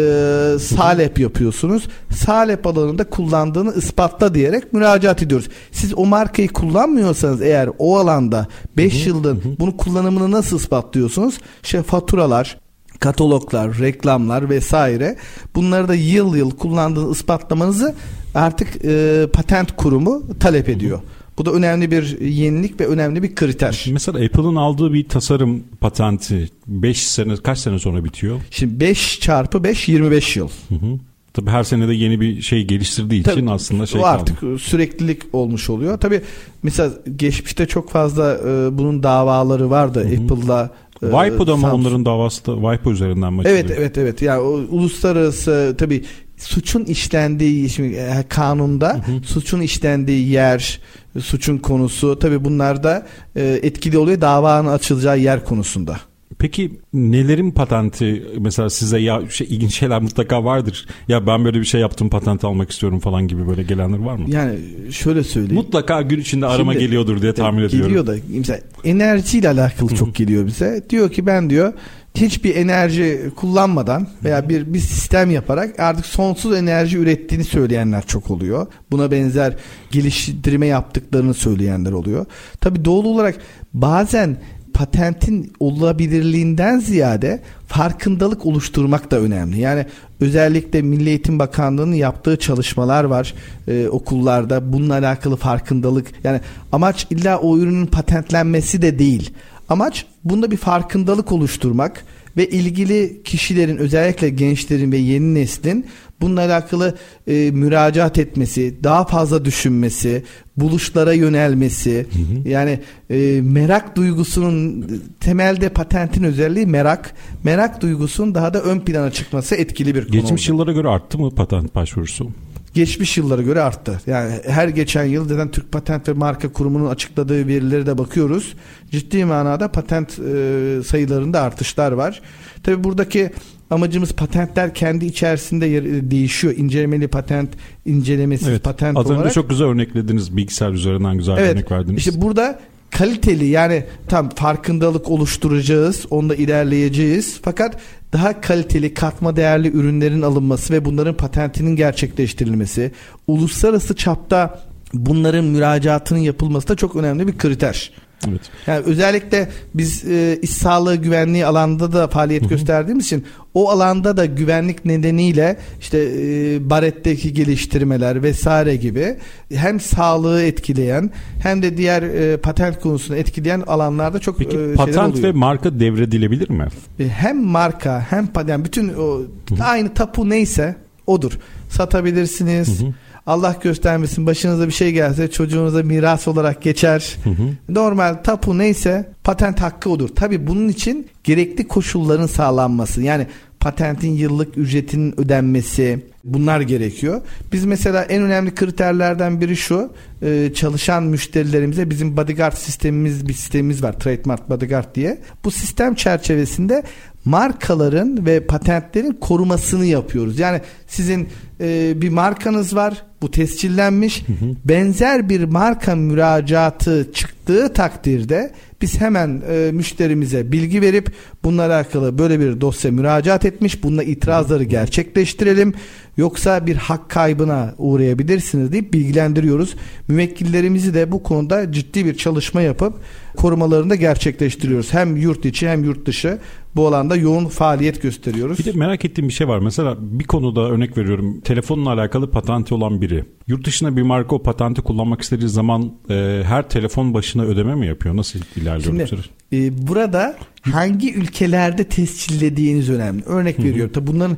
[0.60, 1.88] salep yapıyorsunuz.
[2.10, 5.48] Salep alanında kullandığını ispatla diyerek müracaat ediyoruz.
[5.72, 11.38] Siz o markayı kullanmıyorsanız eğer o alanda 5 yıldır bunu kullanımını nasıl ispatlıyorsunuz?
[11.62, 12.67] İşte faturalar,
[13.00, 15.16] kataloglar, reklamlar vesaire
[15.54, 17.94] bunları da yıl yıl kullandığınızı ispatlamanızı
[18.34, 21.00] artık e, patent kurumu talep ediyor.
[21.38, 23.86] Bu da önemli bir yenilik ve önemli bir kriter.
[23.92, 28.40] Mesela Apple'ın aldığı bir tasarım patenti 5 sene kaç sene sonra bitiyor?
[28.50, 30.48] Şimdi 5 çarpı 5 25 yıl.
[30.68, 30.98] Hı hı.
[31.34, 34.58] Tabii her sene de yeni bir şey geliştirdiği Tabii, için aslında şey o artık kaldı.
[34.58, 35.98] süreklilik olmuş oluyor.
[35.98, 36.20] Tabii
[36.62, 42.90] mesela geçmişte çok fazla e, bunun davaları vardı Apple'la WIPO'da mı onların davası da WIPO
[42.90, 44.22] üzerinden mi Evet evet evet.
[44.22, 46.04] Yani o uluslararası tabii
[46.36, 49.22] suçun işlendiği şimdi e, kanunda hı hı.
[49.22, 50.80] suçun işlendiği yer,
[51.20, 53.06] suçun konusu tabii bunlar da
[53.36, 56.00] e, etkili oluyor davanın açılacağı yer konusunda.
[56.38, 60.86] Peki nelerin patenti mesela size ya şey, ilginç şeyler mutlaka vardır.
[61.08, 64.24] Ya ben böyle bir şey yaptım patent almak istiyorum falan gibi böyle gelenler var mı?
[64.30, 64.58] Yani
[64.90, 65.54] şöyle söyleyeyim.
[65.54, 68.06] Mutlaka gün içinde arama Şimdi, geliyordur diye tahmin geliyor ediyorum.
[68.06, 70.84] da mesela enerjiyle alakalı çok geliyor bize.
[70.90, 71.72] Diyor ki ben diyor
[72.14, 78.66] hiçbir enerji kullanmadan veya bir bir sistem yaparak artık sonsuz enerji ürettiğini söyleyenler çok oluyor.
[78.90, 79.56] Buna benzer
[79.90, 82.26] geliştirme yaptıklarını söyleyenler oluyor.
[82.60, 83.36] Tabii doğal olarak
[83.74, 84.36] bazen
[84.78, 89.60] patentin olabilirliğinden ziyade farkındalık oluşturmak da önemli.
[89.60, 89.86] Yani
[90.20, 93.34] özellikle Milli Eğitim Bakanlığı'nın yaptığı çalışmalar var
[93.68, 94.72] e, okullarda.
[94.72, 96.06] Bununla alakalı farkındalık.
[96.24, 96.40] Yani
[96.72, 99.30] amaç illa o ürünün patentlenmesi de değil.
[99.68, 102.04] Amaç bunda bir farkındalık oluşturmak
[102.36, 105.86] ve ilgili kişilerin özellikle gençlerin ve yeni neslin
[106.20, 106.94] bununla alakalı
[107.26, 110.24] e, müracaat etmesi, daha fazla düşünmesi,
[110.56, 112.48] buluşlara yönelmesi, hı hı.
[112.48, 114.86] yani e, merak duygusunun
[115.20, 120.12] temelde patentin özelliği merak, merak duygusunun daha da ön plana çıkması etkili bir konu.
[120.12, 120.56] Geçmiş oldu.
[120.56, 122.28] yıllara göre arttı mı patent başvurusu?
[122.74, 124.00] geçmiş yıllara göre arttı.
[124.06, 128.54] Yani her geçen yıl zaten Türk Patent ve Marka Kurumu'nun açıkladığı verileri de bakıyoruz.
[128.90, 132.22] Ciddi manada patent e, sayılarında artışlar var.
[132.62, 133.30] Tabi buradaki
[133.70, 136.54] amacımız patentler kendi içerisinde yer, değişiyor.
[136.56, 137.50] İncelemeli patent,
[137.86, 139.20] incelemesiz evet, patent az olarak.
[139.20, 140.36] Az önce çok güzel örneklediniz.
[140.36, 141.98] Bilgisayar üzerinden güzel evet, örnek verdiniz.
[141.98, 142.58] İşte burada
[142.90, 146.06] kaliteli yani tam farkındalık oluşturacağız.
[146.10, 147.40] Onda ilerleyeceğiz.
[147.42, 147.80] Fakat
[148.12, 152.92] daha kaliteli katma değerli ürünlerin alınması ve bunların patentinin gerçekleştirilmesi,
[153.26, 154.60] uluslararası çapta
[154.94, 157.92] bunların müracaatının yapılması da çok önemli bir kriter.
[158.28, 158.40] Evet.
[158.66, 162.50] Yani özellikle biz e, iş sağlığı güvenliği alanda da faaliyet Hı-hı.
[162.50, 169.16] gösterdiğimiz için o alanda da güvenlik nedeniyle işte e, baretteki geliştirmeler vesaire gibi
[169.54, 171.10] hem sağlığı etkileyen
[171.42, 175.28] hem de diğer e, patent konusunu etkileyen alanlarda çok Peki, e, patent oluyor.
[175.28, 176.68] ve marka devredilebilir mi?
[177.00, 179.64] E, hem marka hem patent bütün o Hı-hı.
[179.64, 180.76] aynı tapu neyse
[181.06, 181.32] odur.
[181.68, 182.80] Satabilirsiniz.
[182.80, 182.94] Hı-hı
[183.28, 187.16] Allah göstermesin başınıza bir şey gelse çocuğunuza miras olarak geçer.
[187.24, 187.42] Hı hı.
[187.68, 190.08] Normal tapu neyse patent hakkı odur.
[190.08, 193.02] Tabi bunun için gerekli koşulların sağlanması.
[193.02, 193.26] Yani
[193.60, 197.20] patentin yıllık ücretinin ödenmesi bunlar gerekiyor.
[197.52, 199.92] Biz mesela en önemli kriterlerden biri şu
[200.22, 205.18] e, çalışan müşterilerimize bizim bodyguard sistemimiz bir sistemimiz var trademark bodyguard diye.
[205.44, 206.82] Bu sistem çerçevesinde
[207.24, 210.38] markaların ve patentlerin korumasını yapıyoruz.
[210.38, 211.28] Yani sizin
[211.60, 214.54] e, bir markanız var bu tescillenmiş hı hı.
[214.64, 221.12] benzer bir marka müracaatı çıktığı takdirde biz hemen e, müşterimize bilgi verip
[221.44, 223.82] bununla alakalı böyle bir dosya müracaat etmiş.
[223.82, 225.74] Bununla itirazları gerçekleştirelim
[226.18, 229.74] yoksa bir hak kaybına uğrayabilirsiniz deyip bilgilendiriyoruz.
[230.08, 232.94] Müvekkillerimizi de bu konuda ciddi bir çalışma yapıp
[233.36, 234.94] korumalarını da gerçekleştiriyoruz.
[234.94, 236.38] Hem yurt içi hem yurt dışı
[236.76, 238.58] bu alanda yoğun faaliyet gösteriyoruz.
[238.58, 239.58] Bir de merak ettiğim bir şey var.
[239.58, 241.40] Mesela bir konuda örnek veriyorum.
[241.40, 243.24] Telefonla alakalı patenti olan biri.
[243.46, 247.86] Yurt dışına bir marka o patenti kullanmak istediği zaman e, her telefon başına ödeme mi
[247.86, 248.16] yapıyor?
[248.16, 253.24] Nasıl ilerliyor Şimdi, e, burada hangi ülkelerde tescillediğiniz önemli.
[253.24, 253.92] Örnek veriyorum.
[253.92, 254.36] Tabi bunların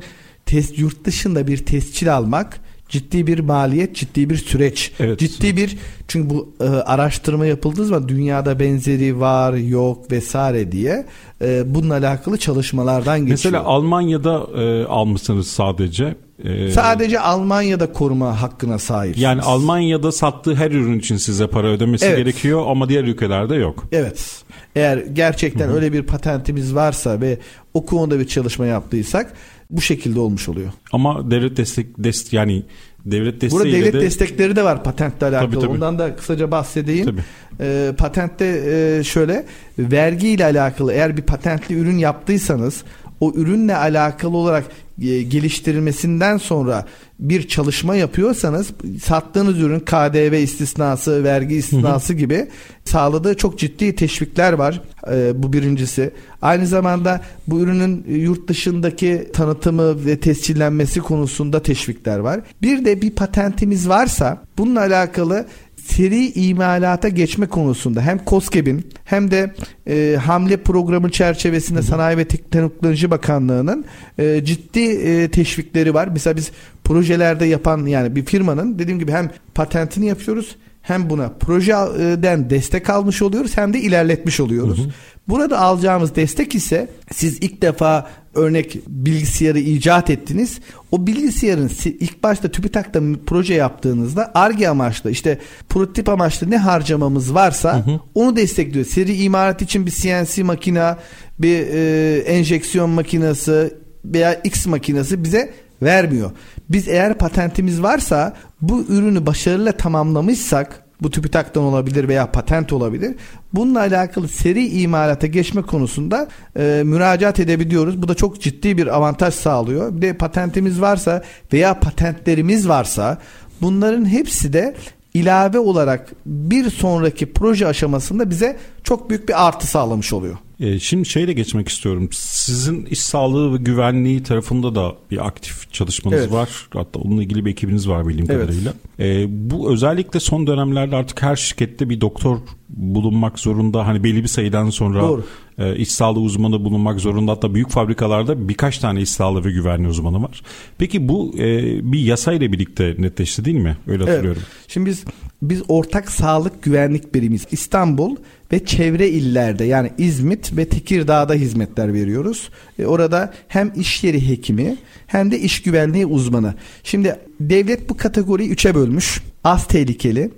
[0.50, 4.92] test yurt dışında bir tescil almak ciddi bir maliyet, ciddi bir süreç.
[5.00, 5.18] Evet.
[5.18, 11.06] Ciddi bir çünkü bu e, araştırma yapıldığı zaman dünyada benzeri var, yok vesaire diye
[11.42, 13.52] e, bununla alakalı çalışmalardan geçiyor.
[13.52, 16.16] Mesela Almanya'da e, almışsınız sadece.
[16.44, 19.18] E, sadece Almanya'da koruma hakkına sahip.
[19.18, 22.16] Yani Almanya'da sattığı her ürün için size para ödemesi evet.
[22.16, 23.84] gerekiyor ama diğer ülkelerde yok.
[23.92, 24.44] Evet.
[24.76, 25.74] Eğer gerçekten Hı-hı.
[25.74, 27.38] öyle bir patentimiz varsa ve
[27.74, 29.34] o konuda bir çalışma yaptıysak
[29.70, 30.72] bu şekilde olmuş oluyor.
[30.92, 32.62] Ama devlet destek dest yani
[33.06, 34.00] devlet desteği Burada devlet de...
[34.00, 35.50] destekleri de var patentle alakalı.
[35.50, 35.72] Tabii, tabii.
[35.72, 37.06] Ondan da kısaca bahsedeyim.
[37.06, 37.20] Tabii.
[37.60, 39.46] E, patentte e, şöyle
[39.78, 42.84] vergi ile alakalı eğer bir patentli ürün yaptıysanız
[43.20, 44.64] o ürünle alakalı olarak
[45.00, 46.86] geliştirilmesinden sonra
[47.18, 48.70] bir çalışma yapıyorsanız
[49.02, 52.48] sattığınız ürün KDV istisnası, vergi istisnası gibi
[52.84, 54.82] sağladığı çok ciddi teşvikler var.
[55.12, 56.10] E, bu birincisi.
[56.42, 62.40] Aynı zamanda bu ürünün yurt dışındaki tanıtımı ve tescillenmesi konusunda teşvikler var.
[62.62, 65.46] Bir de bir patentimiz varsa bununla alakalı
[65.84, 69.54] seri imalata geçme konusunda hem COSGAP'in hem de
[69.88, 73.84] e, hamle programı çerçevesinde Sanayi ve Teknoloji Bakanlığı'nın
[74.18, 76.08] e, ciddi e, teşvikleri var.
[76.12, 76.50] Mesela biz
[76.84, 83.22] projelerde yapan yani bir firmanın dediğim gibi hem patentini yapıyoruz hem buna projeden destek almış
[83.22, 84.78] oluyoruz hem de ilerletmiş oluyoruz.
[84.78, 84.88] Hı hı.
[85.28, 90.60] Burada alacağımız destek ise siz ilk defa örnek bilgisayarı icat ettiniz.
[90.90, 95.38] O bilgisayarın ilk başta TÜBİTAK'ta proje yaptığınızda ARGE amaçlı işte
[95.68, 98.00] prototip amaçlı ne harcamamız varsa hı hı.
[98.14, 98.86] onu destekliyor.
[98.86, 100.98] Seri imalat için bir CNC makina,
[101.38, 106.30] bir e, enjeksiyon makinesi veya X makinesi bize vermiyor.
[106.68, 113.14] Biz eğer patentimiz varsa bu ürünü başarıyla tamamlamışsak bu TÜBİTAK'tan olabilir veya patent olabilir.
[113.52, 118.02] Bununla alakalı seri imalata geçme konusunda e, müracaat edebiliyoruz.
[118.02, 119.96] Bu da çok ciddi bir avantaj sağlıyor.
[119.96, 123.18] Bir de patentimiz varsa veya patentlerimiz varsa
[123.60, 124.74] bunların hepsi de
[125.14, 130.36] ilave olarak bir sonraki proje aşamasında bize çok büyük bir artı sağlamış oluyor.
[130.60, 132.08] E, şimdi şeyle geçmek istiyorum.
[132.12, 136.32] Sizin iş sağlığı ve güvenliği tarafında da bir aktif çalışmanız evet.
[136.32, 136.48] var.
[136.72, 138.40] Hatta onunla ilgili bir ekibiniz var bildiğim evet.
[138.40, 138.74] kadarıyla.
[138.98, 143.86] E, bu özellikle son dönemlerde artık her şirkette bir doktor bulunmak zorunda.
[143.86, 145.24] Hani belli bir sayıdan sonra Doğru.
[145.60, 147.32] E, iş sağlığı uzmanı bulunmak zorunda.
[147.32, 150.42] Hatta büyük fabrikalarda birkaç tane iş sağlığı ve güvenliği uzmanı var.
[150.78, 153.76] Peki bu e, bir yasayla birlikte netleşti değil mi?
[153.86, 154.42] Öyle hatırlıyorum.
[154.46, 154.64] Evet.
[154.68, 155.04] Şimdi biz
[155.42, 158.16] biz ortak sağlık güvenlik birimiz İstanbul
[158.52, 162.50] ve çevre illerde yani İzmit ve Tekirdağ'da hizmetler veriyoruz.
[162.78, 166.54] E, orada hem iş yeri hekimi hem de iş güvenliği uzmanı.
[166.84, 169.22] Şimdi devlet bu kategoriyi üçe bölmüş.
[169.44, 170.30] Az tehlikeli,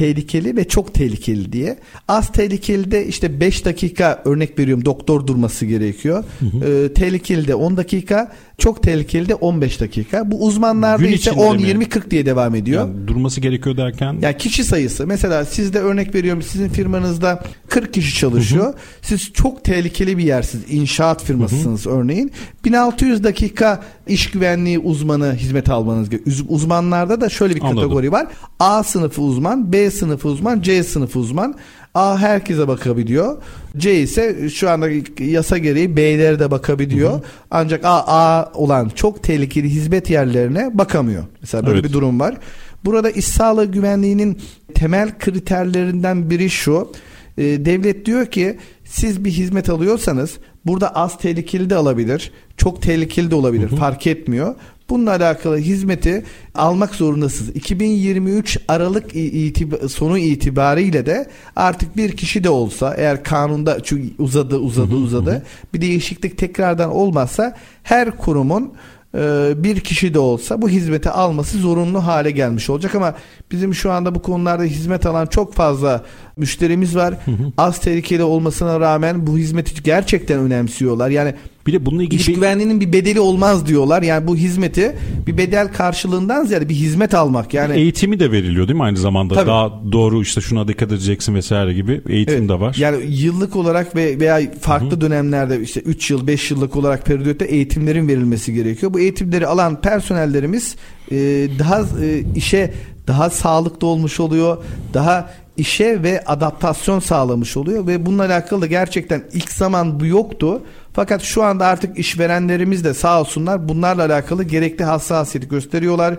[0.00, 1.78] tehlikeli ve çok tehlikeli diye.
[2.08, 6.24] Az tehlikeli de işte 5 dakika örnek veriyorum doktor durması gerekiyor.
[6.40, 6.64] Hı hı.
[6.64, 10.30] Ee, tehlikeli de 10 dakika, çok tehlikeli de 15 dakika.
[10.30, 12.80] Bu uzmanlarda Gün ise 10 20 40 diye devam ediyor.
[12.88, 18.18] Yani durması gerekiyor derken yani kişi sayısı mesela sizde örnek veriyorum sizin firmanızda 40 kişi
[18.18, 18.64] çalışıyor.
[18.64, 18.74] Hı hı.
[19.02, 21.94] Siz çok tehlikeli bir yersiz inşaat firmasısınız hı hı.
[21.94, 22.32] örneğin.
[22.64, 26.36] 1600 dakika iş güvenliği uzmanı hizmet almanız gerekiyor.
[26.48, 27.76] Uzmanlarda da şöyle bir Anladım.
[27.76, 28.26] kategori var.
[28.60, 31.54] A sınıfı uzman, B sınıfı uzman, C sınıfı uzman.
[31.94, 33.42] A herkese bakabiliyor.
[33.76, 37.12] C ise şu anda yasa gereği B'lere de bakabiliyor.
[37.12, 37.22] Hı hı.
[37.50, 41.24] Ancak A, A olan çok tehlikeli hizmet yerlerine bakamıyor.
[41.40, 41.88] Mesela böyle evet.
[41.88, 42.36] bir durum var.
[42.84, 44.38] Burada iş sağlığı güvenliğinin
[44.74, 46.92] temel kriterlerinden biri şu.
[47.38, 53.30] E, devlet diyor ki siz bir hizmet alıyorsanız burada az tehlikeli de alabilir, çok tehlikeli
[53.30, 53.70] de olabilir.
[53.70, 53.76] Hı hı.
[53.76, 54.54] Fark etmiyor.
[54.90, 56.24] Bununla alakalı hizmeti
[56.54, 57.56] almak zorundasınız.
[57.56, 64.56] 2023 Aralık itib- sonu itibariyle de artık bir kişi de olsa eğer kanunda çünkü uzadı
[64.56, 65.42] uzadı uzadı
[65.74, 68.72] bir değişiklik tekrardan olmazsa her kurumun
[69.14, 73.14] e, bir kişi de olsa bu hizmeti alması zorunlu hale gelmiş olacak ama
[73.50, 76.04] bizim şu anda bu konularda hizmet alan çok fazla
[76.36, 77.14] müşterimiz var.
[77.56, 81.10] Az tehlikeli olmasına rağmen bu hizmeti gerçekten önemsiyorlar.
[81.10, 81.34] Yani
[81.70, 82.34] bir de bununla ilgili İş bir...
[82.34, 84.02] güvenliğinin bir bedeli olmaz diyorlar.
[84.02, 87.54] Yani bu hizmeti bir bedel karşılığından ziyade bir hizmet almak.
[87.54, 89.34] Yani eğitimi de veriliyor değil mi aynı zamanda?
[89.34, 89.46] Tabii.
[89.46, 92.48] Daha doğru işte şuna dikkat edeceksin vesaire gibi eğitim evet.
[92.48, 92.76] de var.
[92.78, 95.00] Yani yıllık olarak ve veya farklı Hı-hı.
[95.00, 98.92] dönemlerde işte 3 yıl 5 yıllık olarak periyotta eğitimlerin verilmesi gerekiyor.
[98.92, 100.76] Bu eğitimleri alan personellerimiz
[101.10, 101.16] e,
[101.58, 102.74] daha e, işe
[103.06, 104.58] daha sağlıklı olmuş oluyor.
[104.94, 110.62] Daha işe ve adaptasyon sağlamış oluyor ve bununla alakalı da gerçekten ilk zaman bu yoktu.
[110.92, 116.14] Fakat şu anda artık işverenlerimiz de sağ olsunlar bunlarla alakalı gerekli hassasiyet gösteriyorlar.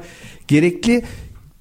[0.48, 1.04] Gerekli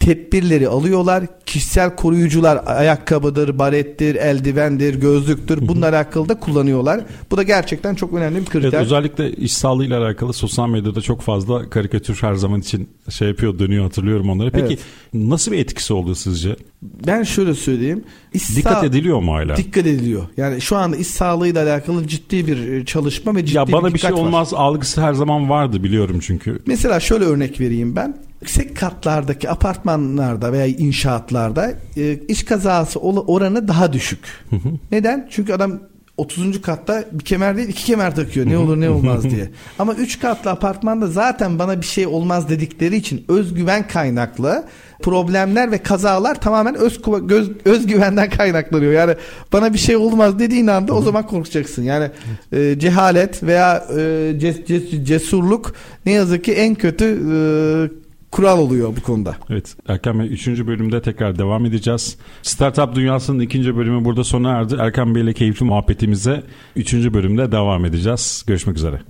[0.00, 1.24] tedbirleri alıyorlar.
[1.46, 5.68] Kişisel koruyucular ayakkabıdır, barettir, eldivendir, gözlüktür.
[5.68, 7.00] Bununla alakalı da kullanıyorlar.
[7.30, 8.68] Bu da gerçekten çok önemli bir kriter.
[8.68, 13.58] Evet, özellikle iş sağlığıyla alakalı sosyal medyada çok fazla karikatür her zaman için şey yapıyor,
[13.58, 14.50] dönüyor hatırlıyorum onları.
[14.50, 14.78] Peki evet.
[15.14, 16.56] nasıl bir etkisi oldu sizce?
[16.82, 18.04] Ben şöyle söyleyeyim.
[18.32, 19.56] İş dikkat ediliyor mu hala?
[19.56, 20.22] Dikkat ediliyor.
[20.36, 23.94] Yani şu anda iş sağlığıyla alakalı ciddi bir e, çalışma ve ciddi ya bana bir,
[23.94, 24.58] bir şey olmaz var.
[24.58, 26.62] algısı her zaman vardı biliyorum çünkü.
[26.66, 33.92] Mesela şöyle örnek vereyim ben yüksek katlardaki apartmanlarda veya inşaatlarda e, iş kazası oranı daha
[33.92, 34.24] düşük.
[34.50, 34.68] Hı hı.
[34.92, 35.29] Neden?
[35.31, 35.81] Çünkü adam
[36.20, 36.62] 30.
[36.62, 39.50] katta bir kemer değil iki kemer takıyor ne olur ne olmaz diye.
[39.79, 44.64] Ama 3 katlı apartmanda zaten bana bir şey olmaz dedikleri için özgüven kaynaklı
[45.03, 48.92] problemler ve kazalar tamamen öz göz, özgüvenden kaynaklanıyor.
[48.92, 49.14] Yani
[49.53, 51.83] bana bir şey olmaz dediğin anda o zaman korkacaksın.
[51.83, 52.11] Yani
[52.53, 55.74] e, cehalet veya e, ces, ces, cesurluk
[56.07, 57.99] ne yazık ki en kötü e,
[58.30, 59.36] kural oluyor bu konuda.
[59.50, 60.46] Evet Erkan Bey 3.
[60.46, 62.16] bölümde tekrar devam edeceğiz.
[62.42, 64.76] Startup Dünyası'nın ikinci bölümü burada sona erdi.
[64.80, 66.42] Erkan Bey ile keyifli muhabbetimize
[66.76, 66.94] 3.
[66.94, 68.44] bölümde devam edeceğiz.
[68.46, 69.00] Görüşmek üzere.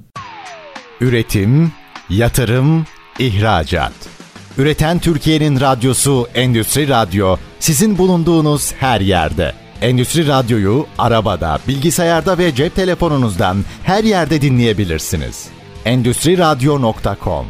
[1.01, 1.73] Üretim,
[2.11, 2.87] yatırım,
[3.19, 3.93] ihracat.
[4.59, 9.53] Üreten Türkiye'nin radyosu Endüstri Radyo sizin bulunduğunuz her yerde.
[9.83, 15.49] Endüstri Radyo'yu arabada, bilgisayarda ve cep telefonunuzdan her yerde dinleyebilirsiniz.
[15.85, 17.47] Endüstriradyo.com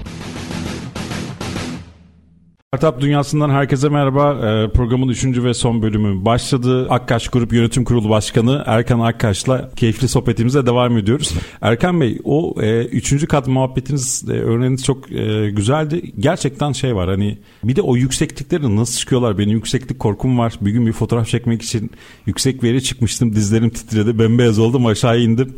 [2.81, 4.33] Startup Dünyası'ndan herkese merhaba.
[4.33, 5.25] Ee, programın 3.
[5.25, 6.87] ve son bölümü başladı.
[6.91, 11.35] Akkaş Grup Yönetim Kurulu Başkanı Erkan Akkaş'la keyifli sohbetimize devam ediyoruz.
[11.61, 16.13] Erkan Bey o e, üçüncü kat muhabbetiniz, e, örneğiniz çok e, güzeldi.
[16.19, 19.39] Gerçekten şey var hani bir de o yükseklikleri nasıl çıkıyorlar?
[19.39, 20.55] Benim yükseklik korkum var.
[20.61, 21.91] Bir gün bir fotoğraf çekmek için
[22.27, 23.35] yüksek bir yere çıkmıştım.
[23.35, 24.19] Dizlerim titredi.
[24.19, 25.55] Bembeyaz oldum aşağı indim.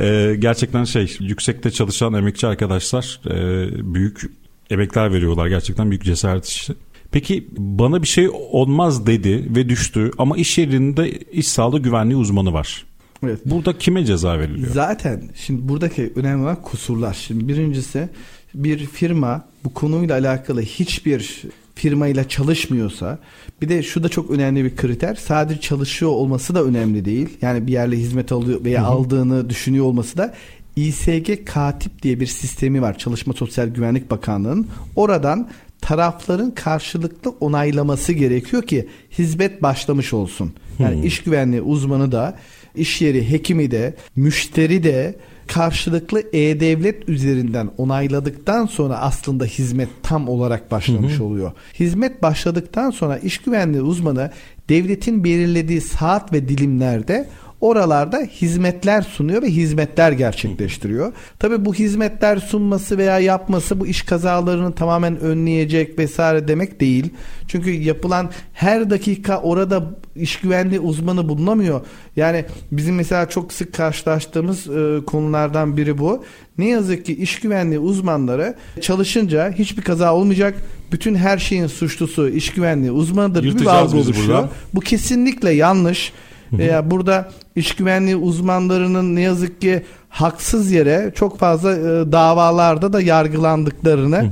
[0.00, 4.39] e, gerçekten şey yüksekte çalışan emekçi arkadaşlar e, büyük
[4.70, 5.46] emekler veriyorlar.
[5.46, 6.72] Gerçekten büyük cesaret işi.
[7.12, 12.52] Peki bana bir şey olmaz dedi ve düştü ama iş yerinde iş sağlığı güvenliği uzmanı
[12.52, 12.84] var.
[13.24, 13.40] Evet.
[13.44, 14.72] Burada kime ceza veriliyor?
[14.72, 17.14] Zaten şimdi buradaki önemli olan kusurlar.
[17.14, 18.08] Şimdi birincisi
[18.54, 21.42] bir firma bu konuyla alakalı hiçbir
[21.74, 23.18] firmayla çalışmıyorsa
[23.62, 25.14] bir de şu da çok önemli bir kriter.
[25.14, 27.28] Sadece çalışıyor olması da önemli değil.
[27.42, 28.90] Yani bir yerle hizmet alıyor veya Hı-hı.
[28.90, 30.34] aldığını düşünüyor olması da
[30.76, 34.68] İSG Katip diye bir sistemi var Çalışma Sosyal Güvenlik Bakanlığı'nın.
[34.96, 35.48] Oradan
[35.80, 40.52] tarafların karşılıklı onaylaması gerekiyor ki hizmet başlamış olsun.
[40.78, 41.06] Yani hmm.
[41.06, 42.38] iş güvenliği uzmanı da,
[42.74, 50.70] iş yeri hekimi de, müşteri de karşılıklı e-devlet üzerinden onayladıktan sonra aslında hizmet tam olarak
[50.70, 51.52] başlamış hı oluyor.
[51.80, 54.30] Hizmet başladıktan sonra iş güvenliği uzmanı
[54.68, 57.28] devletin belirlediği saat ve dilimlerde
[57.60, 61.12] oralarda hizmetler sunuyor ve hizmetler gerçekleştiriyor.
[61.38, 67.10] Tabi bu hizmetler sunması veya yapması bu iş kazalarını tamamen önleyecek vesaire demek değil.
[67.48, 69.84] Çünkü yapılan her dakika orada
[70.16, 71.80] iş güvenliği uzmanı bulunamıyor.
[72.16, 76.24] Yani bizim mesela çok sık karşılaştığımız e, konulardan biri bu.
[76.58, 80.54] Ne yazık ki iş güvenliği uzmanları çalışınca hiçbir kaza olmayacak.
[80.92, 84.48] Bütün her şeyin suçlusu iş güvenliği uzmanıdır bir algı oluşuyor.
[84.74, 86.12] Bu kesinlikle yanlış
[86.52, 93.00] veya burada iş güvenliği uzmanlarının ne yazık ki haksız yere çok fazla e, davalarda da
[93.00, 94.30] yargılandıklarını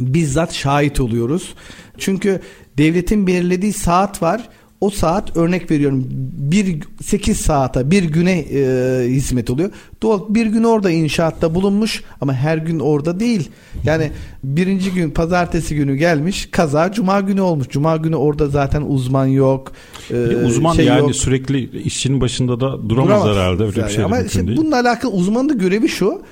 [0.00, 1.54] bizzat şahit oluyoruz.
[1.98, 2.40] Çünkü
[2.78, 4.48] devletin belirlediği saat var
[4.80, 9.70] o saat örnek veriyorum bir 8 saate bir güne e, hizmet oluyor.
[10.02, 13.50] Doğal bir gün orada inşaatta bulunmuş ama her gün orada değil.
[13.84, 14.10] Yani
[14.44, 17.68] birinci gün pazartesi günü gelmiş kaza cuma günü olmuş.
[17.68, 19.72] Cuma günü orada zaten uzman yok.
[20.10, 21.16] E, uzman şey yani yok.
[21.16, 24.04] sürekli işçinin başında da duramaz, duramaz herhalde öyle bir şey.
[24.04, 26.22] Ama şimdi bununla alakalı uzmanın da görevi şu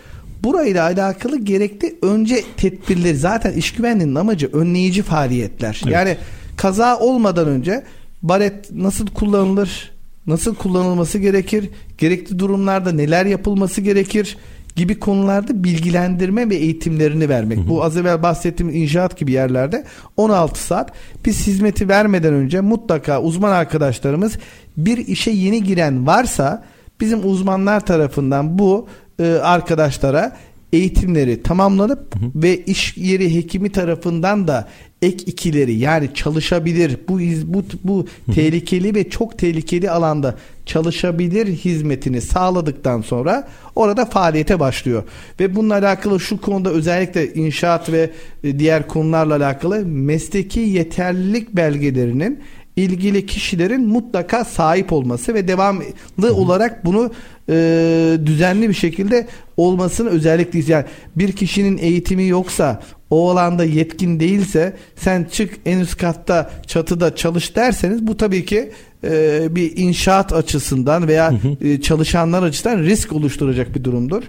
[0.45, 5.81] burayla alakalı gerekli önce tedbirleri zaten iş güvenliğinin amacı önleyici faaliyetler.
[5.85, 5.95] Evet.
[5.95, 6.17] Yani
[6.57, 7.85] kaza olmadan önce
[8.23, 9.93] baret nasıl kullanılır?
[10.27, 11.71] Nasıl kullanılması gerekir?
[11.99, 14.37] Gerekli durumlarda neler yapılması gerekir?
[14.79, 17.59] gibi konularda bilgilendirme ve eğitimlerini vermek.
[17.59, 17.69] Hı hı.
[17.69, 19.85] Bu az evvel bahsettiğim inşaat gibi yerlerde
[20.17, 20.93] 16 saat
[21.25, 24.39] biz hizmeti vermeden önce mutlaka uzman arkadaşlarımız
[24.77, 26.65] bir işe yeni giren varsa
[27.01, 28.89] bizim uzmanlar tarafından bu
[29.21, 30.37] e, arkadaşlara
[30.73, 32.31] eğitimleri tamamlanıp hı hı.
[32.35, 34.69] ve iş yeri hekimi tarafından da
[35.03, 40.35] ek ikileri yani çalışabilir bu bu bu tehlikeli ve çok tehlikeli alanda
[40.67, 45.03] çalışabilir hizmetini sağladıktan sonra orada faaliyete başlıyor.
[45.41, 48.11] Ve bununla alakalı şu konuda özellikle inşaat ve
[48.45, 52.43] e, diğer konularla alakalı mesleki yeterlilik belgelerinin
[52.77, 57.11] ilgili kişilerin mutlaka sahip olması ve devamlı olarak bunu
[57.49, 60.85] e, düzenli bir şekilde olmasını özellikle yani
[61.17, 67.57] bir kişinin eğitimi yoksa o alanda yetkin değilse sen çık en üst katta çatıda çalış
[67.57, 68.71] derseniz bu tabii ki
[69.05, 74.23] e, bir inşaat açısından veya e, çalışanlar açısından risk oluşturacak bir durumdur.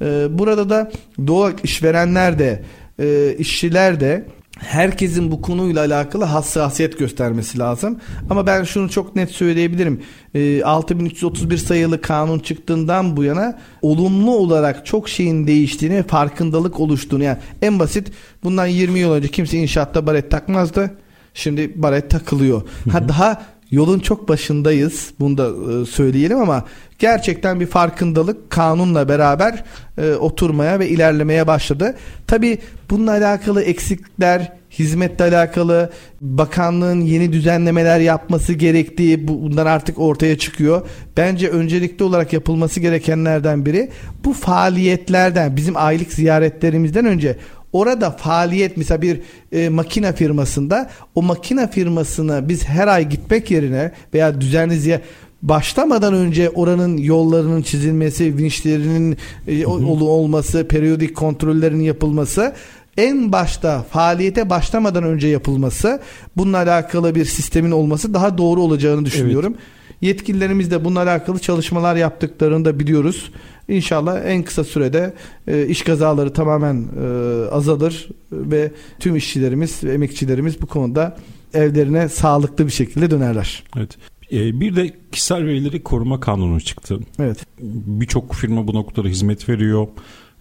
[0.00, 0.92] E, burada da
[1.26, 2.62] doğal işverenler de
[2.98, 4.24] e, işçiler de
[4.58, 8.00] herkesin bu konuyla alakalı hassasiyet göstermesi lazım.
[8.30, 10.02] Ama ben şunu çok net söyleyebilirim.
[10.34, 17.38] E, 6331 sayılı kanun çıktığından bu yana olumlu olarak çok şeyin değiştiğini, farkındalık oluştuğunu yani
[17.62, 18.12] en basit
[18.44, 20.90] bundan 20 yıl önce kimse inşaatta baret takmazdı.
[21.34, 22.62] Şimdi baret takılıyor.
[22.92, 25.10] Ha daha yolun çok başındayız.
[25.20, 26.64] Bunu da e, söyleyelim ama
[26.98, 29.64] gerçekten bir farkındalık kanunla beraber
[29.98, 31.94] e, oturmaya ve ilerlemeye başladı.
[32.26, 32.58] Tabi
[32.90, 40.86] bununla alakalı eksikler, hizmetle alakalı bakanlığın yeni düzenlemeler yapması gerektiği bunlar artık ortaya çıkıyor.
[41.16, 43.90] Bence öncelikli olarak yapılması gerekenlerden biri
[44.24, 47.36] bu faaliyetlerden bizim aylık ziyaretlerimizden önce
[47.74, 49.20] Orada faaliyet mesela bir
[49.52, 55.04] e, makine firmasında o makine firmasına biz her ay gitmek yerine veya düzenli ziyaret
[55.42, 59.16] başlamadan önce oranın yollarının çizilmesi, vinçlerinin
[59.48, 62.54] e, ol, olması, periyodik kontrollerin yapılması
[62.96, 66.00] en başta faaliyete başlamadan önce yapılması
[66.36, 69.52] bununla alakalı bir sistemin olması daha doğru olacağını düşünüyorum.
[69.56, 69.74] Evet.
[70.00, 73.30] Yetkililerimiz de bununla alakalı çalışmalar yaptıklarını da biliyoruz.
[73.68, 75.14] İnşallah en kısa sürede
[75.48, 77.06] e, iş kazaları tamamen e,
[77.50, 81.16] azalır ve tüm işçilerimiz ve emekçilerimiz bu konuda
[81.54, 83.62] evlerine sağlıklı bir şekilde dönerler.
[83.76, 83.96] Evet.
[84.32, 86.98] E, bir de kişisel verileri koruma kanunu çıktı.
[87.18, 87.46] Evet.
[87.60, 89.86] Birçok firma bu noktada hizmet veriyor.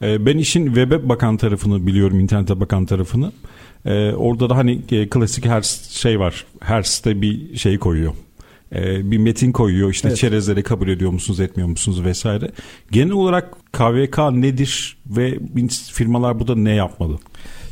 [0.02, 3.32] E, ben işin web'e bakan tarafını biliyorum, internete bakan tarafını.
[3.86, 6.46] E, orada da hani klasik her şey var.
[6.60, 8.14] Her site bir şey koyuyor
[8.76, 9.90] e, bir metin koyuyor.
[9.90, 10.18] İşte evet.
[10.18, 12.52] çerezleri kabul ediyor musunuz, etmiyor musunuz vesaire.
[12.92, 15.40] Genel olarak KVK nedir ve
[15.94, 17.18] firmalar burada ne yapmalı?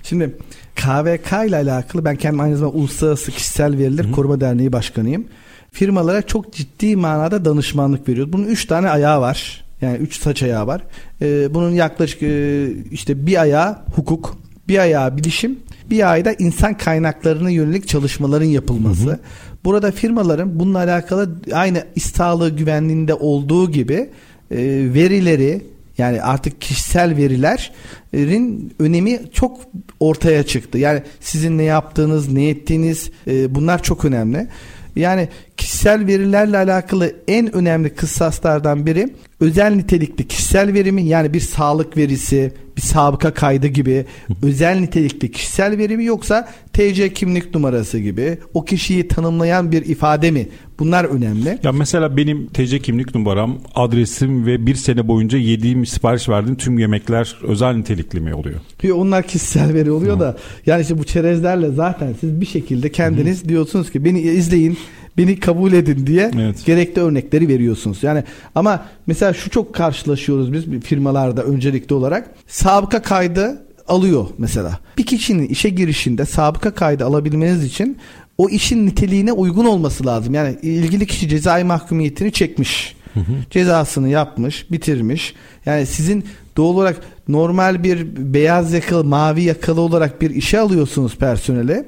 [0.03, 0.35] Şimdi
[0.75, 4.11] KVK ile alakalı ben kendim aynı zamanda Uluslararası Kişisel Veriler Hı-hı.
[4.11, 5.25] Koruma Derneği Başkanıyım.
[5.71, 8.33] Firmalara çok ciddi manada danışmanlık veriyoruz.
[8.33, 9.65] Bunun üç tane ayağı var.
[9.81, 10.81] Yani üç saç ayağı var.
[11.21, 14.37] Ee, bunun yaklaşık e, işte bir ayağı hukuk,
[14.67, 15.59] bir ayağı bilişim,
[15.91, 19.07] bir ayda insan kaynaklarına yönelik çalışmaların yapılması.
[19.07, 19.19] Hı hı.
[19.65, 24.09] Burada firmaların bununla alakalı aynı iş sağlığı güvenliğinde olduğu gibi
[24.51, 24.57] e,
[24.93, 25.61] verileri
[25.97, 29.59] yani artık kişisel verilerin önemi çok
[29.99, 30.77] ortaya çıktı.
[30.77, 34.47] Yani sizin ne yaptığınız, ne ettiğiniz e, bunlar çok önemli.
[34.95, 41.97] Yani kişisel verilerle alakalı en önemli kıssaslardan biri özel nitelikli kişisel verimi yani bir sağlık
[41.97, 44.05] verisi, bir sabıka kaydı gibi
[44.43, 50.47] özel nitelikli kişisel verimi yoksa TC kimlik numarası gibi o kişiyi tanımlayan bir ifade mi?
[50.81, 51.59] Bunlar önemli.
[51.63, 56.79] Ya mesela benim TC kimlik numaram, adresim ve bir sene boyunca yediğim sipariş verdiğim tüm
[56.79, 58.59] yemekler özel nitelikli mi oluyor?
[58.83, 60.19] Yok onlar kişisel veri oluyor Hı.
[60.19, 63.49] da yani işte bu çerezlerle zaten siz bir şekilde kendiniz Hı.
[63.49, 64.77] diyorsunuz ki beni izleyin
[65.17, 66.65] beni kabul edin diye evet.
[66.65, 68.03] gerekli örnekleri veriyorsunuz.
[68.03, 68.23] Yani
[68.55, 72.29] ama mesela şu çok karşılaşıyoruz biz firmalarda öncelikli olarak.
[72.47, 74.79] Sabıka kaydı alıyor mesela.
[74.97, 77.97] Bir kişinin işe girişinde sabıka kaydı alabilmeniz için
[78.41, 80.33] o işin niteliğine uygun olması lazım.
[80.33, 82.95] Yani ilgili kişi cezai mahkumiyetini çekmiş.
[83.13, 83.33] Hı hı.
[83.49, 85.33] Cezasını yapmış, bitirmiş.
[85.65, 86.25] Yani sizin
[86.57, 91.85] doğal olarak normal bir beyaz yakalı, mavi yakalı olarak bir işe alıyorsunuz personele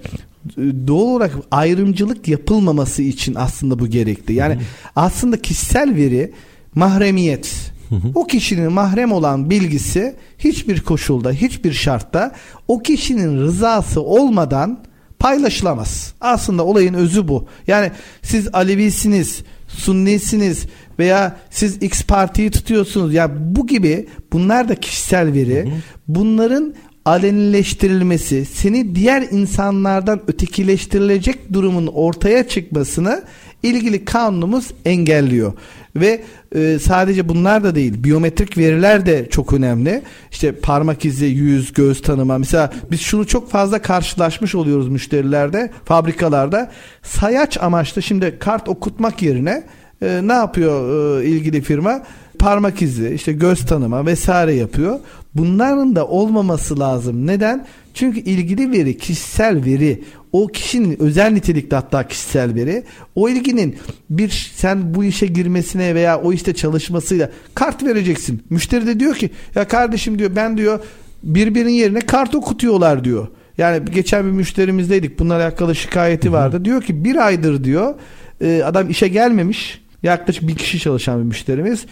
[0.87, 4.33] doğal olarak ayrımcılık yapılmaması için aslında bu gerekli.
[4.33, 4.57] Yani
[4.95, 6.31] aslında kişisel veri
[6.75, 7.73] mahremiyet.
[8.15, 12.31] O kişinin mahrem olan bilgisi hiçbir koşulda, hiçbir şartta
[12.67, 14.83] o kişinin rızası olmadan
[15.23, 16.13] paylaşılamaz.
[16.21, 17.47] Aslında olayın özü bu.
[17.67, 20.65] Yani siz Alevisiniz, Sunnisiniz
[20.99, 23.13] veya siz X partiyi tutuyorsunuz.
[23.13, 25.73] Ya yani bu gibi bunlar da kişisel veri.
[26.07, 26.73] Bunların
[27.05, 33.23] alenileştirilmesi, seni diğer insanlardan ötekileştirilecek durumun ortaya çıkmasını
[33.63, 35.53] ilgili kanunumuz engelliyor.
[35.95, 36.21] Ve
[36.55, 40.01] e, sadece bunlar da değil, biyometrik veriler de çok önemli.
[40.31, 42.37] İşte parmak izi, yüz, göz tanıma.
[42.37, 46.71] Mesela biz şunu çok fazla karşılaşmış oluyoruz müşterilerde, fabrikalarda.
[47.03, 49.63] Sayaç amaçlı şimdi kart okutmak yerine
[50.01, 52.03] e, ne yapıyor e, ilgili firma?
[52.39, 54.99] Parmak izi, işte göz tanıma vesaire yapıyor.
[55.35, 57.27] Bunların da olmaması lazım.
[57.27, 57.65] Neden?
[57.93, 60.03] Çünkü ilgili veri kişisel veri
[60.33, 62.83] o kişinin özel nitelikte hatta kişisel veri
[63.15, 63.75] o ilginin
[64.09, 68.43] bir sen bu işe girmesine veya o işte çalışmasıyla kart vereceksin.
[68.49, 70.79] Müşteri de diyor ki ya kardeşim diyor ben diyor
[71.23, 73.27] birbirinin yerine kart okutuyorlar diyor.
[73.57, 75.19] Yani geçen bir müşterimizdeydik.
[75.19, 76.65] Bununla alakalı şikayeti vardı.
[76.65, 77.95] Diyor ki bir aydır diyor
[78.41, 79.83] e, adam işe gelmemiş.
[80.03, 81.85] Yaklaşık bir kişi çalışan bir müşterimiz.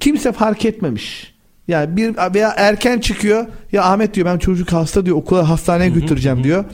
[0.00, 1.34] Kimse fark etmemiş.
[1.68, 3.46] Yani bir veya erken çıkıyor.
[3.72, 6.64] Ya Ahmet diyor ben çocuk hasta diyor okula hastaneye götüreceğim diyor.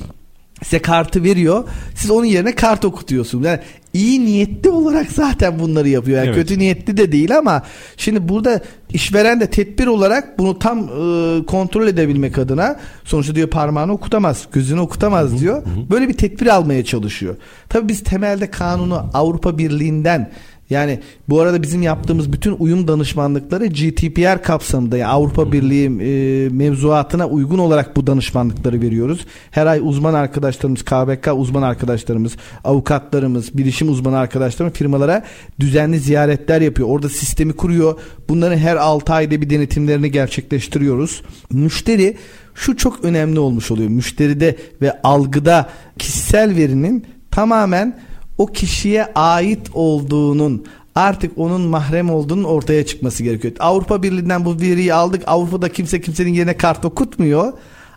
[0.62, 1.64] Size kartı veriyor.
[1.94, 3.46] Siz onun yerine kart okutuyorsunuz.
[3.46, 3.60] Yani
[3.92, 6.18] iyi niyetli olarak zaten bunları yapıyor.
[6.18, 6.36] Yani evet.
[6.36, 7.62] kötü niyetli de değil ama
[7.96, 8.60] şimdi burada
[8.92, 14.80] işveren de tedbir olarak bunu tam e, kontrol edebilmek adına sonuçta diyor parmağını okutamaz, gözünü
[14.80, 15.62] okutamaz diyor.
[15.90, 17.36] Böyle bir tedbir almaya çalışıyor.
[17.68, 20.30] Tabii biz temelde kanunu Avrupa Birliği'nden
[20.70, 27.28] yani bu arada bizim yaptığımız bütün uyum danışmanlıkları GDPR kapsamında yani Avrupa Birliği e, mevzuatına
[27.28, 29.26] uygun olarak bu danışmanlıkları veriyoruz.
[29.50, 35.24] Her ay uzman arkadaşlarımız, KVK uzman arkadaşlarımız, avukatlarımız, bilişim uzmanı arkadaşlarımız firmalara
[35.60, 36.88] düzenli ziyaretler yapıyor.
[36.88, 37.98] Orada sistemi kuruyor.
[38.28, 41.22] Bunların her 6 ayda bir denetimlerini gerçekleştiriyoruz.
[41.52, 42.16] Müşteri
[42.54, 43.88] şu çok önemli olmuş oluyor.
[43.88, 45.68] Müşteride ve algıda
[45.98, 48.00] kişisel verinin tamamen
[48.40, 53.54] o kişiye ait olduğunun artık onun mahrem olduğunun ortaya çıkması gerekiyor.
[53.58, 55.22] Avrupa Birliği'nden bu veriyi aldık.
[55.26, 57.52] Avrupa'da kimse kimsenin yerine kart okutmuyor.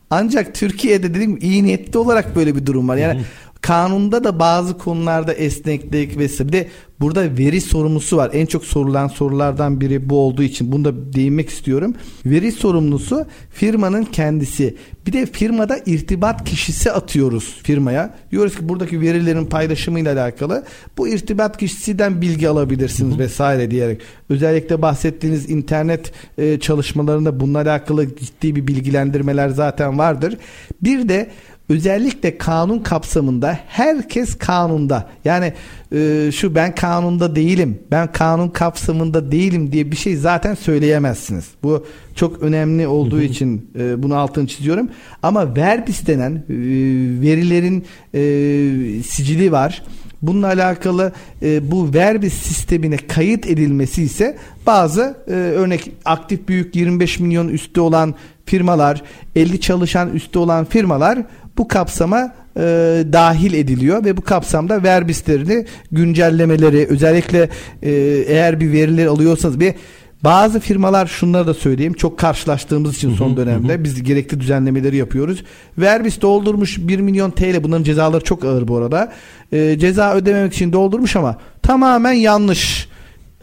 [0.09, 2.97] Ancak Türkiye'de dediğim iyi niyetli olarak böyle bir durum var.
[2.97, 3.21] Yani
[3.63, 6.67] Kanunda da bazı konularda esneklik ve bir de
[6.99, 8.29] burada veri sorumlusu var.
[8.33, 11.95] En çok sorulan sorulardan biri bu olduğu için bunu da değinmek istiyorum.
[12.25, 14.75] Veri sorumlusu firmanın kendisi.
[15.07, 18.15] Bir de firmada irtibat kişisi atıyoruz firmaya.
[18.31, 20.63] Diyoruz ki buradaki verilerin paylaşımıyla alakalı
[20.97, 24.01] bu irtibat kişisinden bilgi alabilirsiniz vesaire diyerek.
[24.29, 30.37] Özellikle bahsettiğiniz internet e, çalışmalarında bununla alakalı ciddi bir bilgilendirmeler zaten vardır.
[30.81, 31.29] Bir de
[31.69, 35.53] özellikle kanun kapsamında herkes kanunda yani
[35.91, 41.45] e, şu ben kanunda değilim ben kanun kapsamında değilim diye bir şey zaten söyleyemezsiniz.
[41.63, 41.85] Bu
[42.15, 44.89] çok önemli olduğu için e, bunu altını çiziyorum.
[45.23, 46.43] Ama verbis denen e,
[47.21, 49.83] verilerin e, sicili var.
[50.21, 51.11] Bununla alakalı
[51.41, 57.81] e, bu verbis sistemine kayıt edilmesi ise bazı e, örnek aktif büyük 25 milyon üstü
[57.81, 59.01] olan firmalar,
[59.35, 61.19] 50 çalışan üstü olan firmalar
[61.57, 62.61] bu kapsama e,
[63.13, 67.49] dahil ediliyor ve bu kapsamda verbislerini güncellemeleri özellikle
[67.81, 67.91] e,
[68.27, 69.73] eğer bir verileri alıyorsanız bir
[70.23, 75.43] bazı firmalar şunları da söyleyeyim çok karşılaştığımız için son dönemde biz gerekli düzenlemeleri yapıyoruz.
[75.77, 79.13] Verbis doldurmuş 1 milyon TL bunların cezaları çok ağır bu arada.
[79.51, 82.87] E, ceza ödememek için doldurmuş ama tamamen yanlış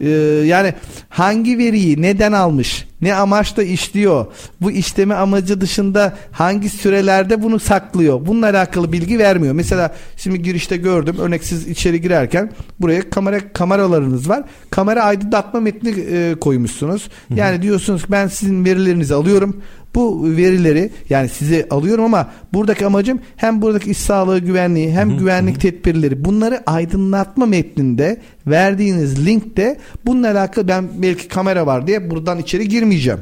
[0.01, 0.09] ee,
[0.45, 0.73] yani
[1.09, 4.25] hangi veriyi neden almış, ne amaçla işliyor,
[4.61, 9.53] bu işleme amacı dışında hangi sürelerde bunu saklıyor, bununla alakalı bilgi vermiyor.
[9.53, 14.43] Mesela şimdi girişte gördüm, örnek siz içeri girerken buraya kamera kameralarınız var.
[14.69, 17.09] Kamera aydınlatma metni e, koymuşsunuz.
[17.35, 19.61] Yani diyorsunuz ben sizin verilerinizi alıyorum.
[19.95, 25.61] Bu verileri yani size alıyorum ama buradaki amacım hem buradaki iş sağlığı güvenliği hem güvenlik
[25.61, 28.17] tedbirleri bunları aydınlatma metninde
[28.47, 33.19] verdiğiniz linkte bununla alakalı ben belki kamera var diye buradan içeri girmeyeceğim.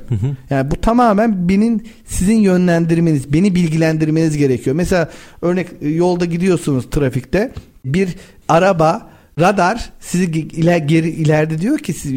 [0.49, 4.75] Yani bu tamamen benim sizin yönlendirmeniz, beni bilgilendirmeniz gerekiyor.
[4.75, 5.09] Mesela
[5.41, 7.51] örnek yolda gidiyorsunuz trafikte
[7.85, 8.15] bir
[8.47, 9.09] araba
[9.39, 12.11] Radar sizi iler, geri ileride diyor ki siz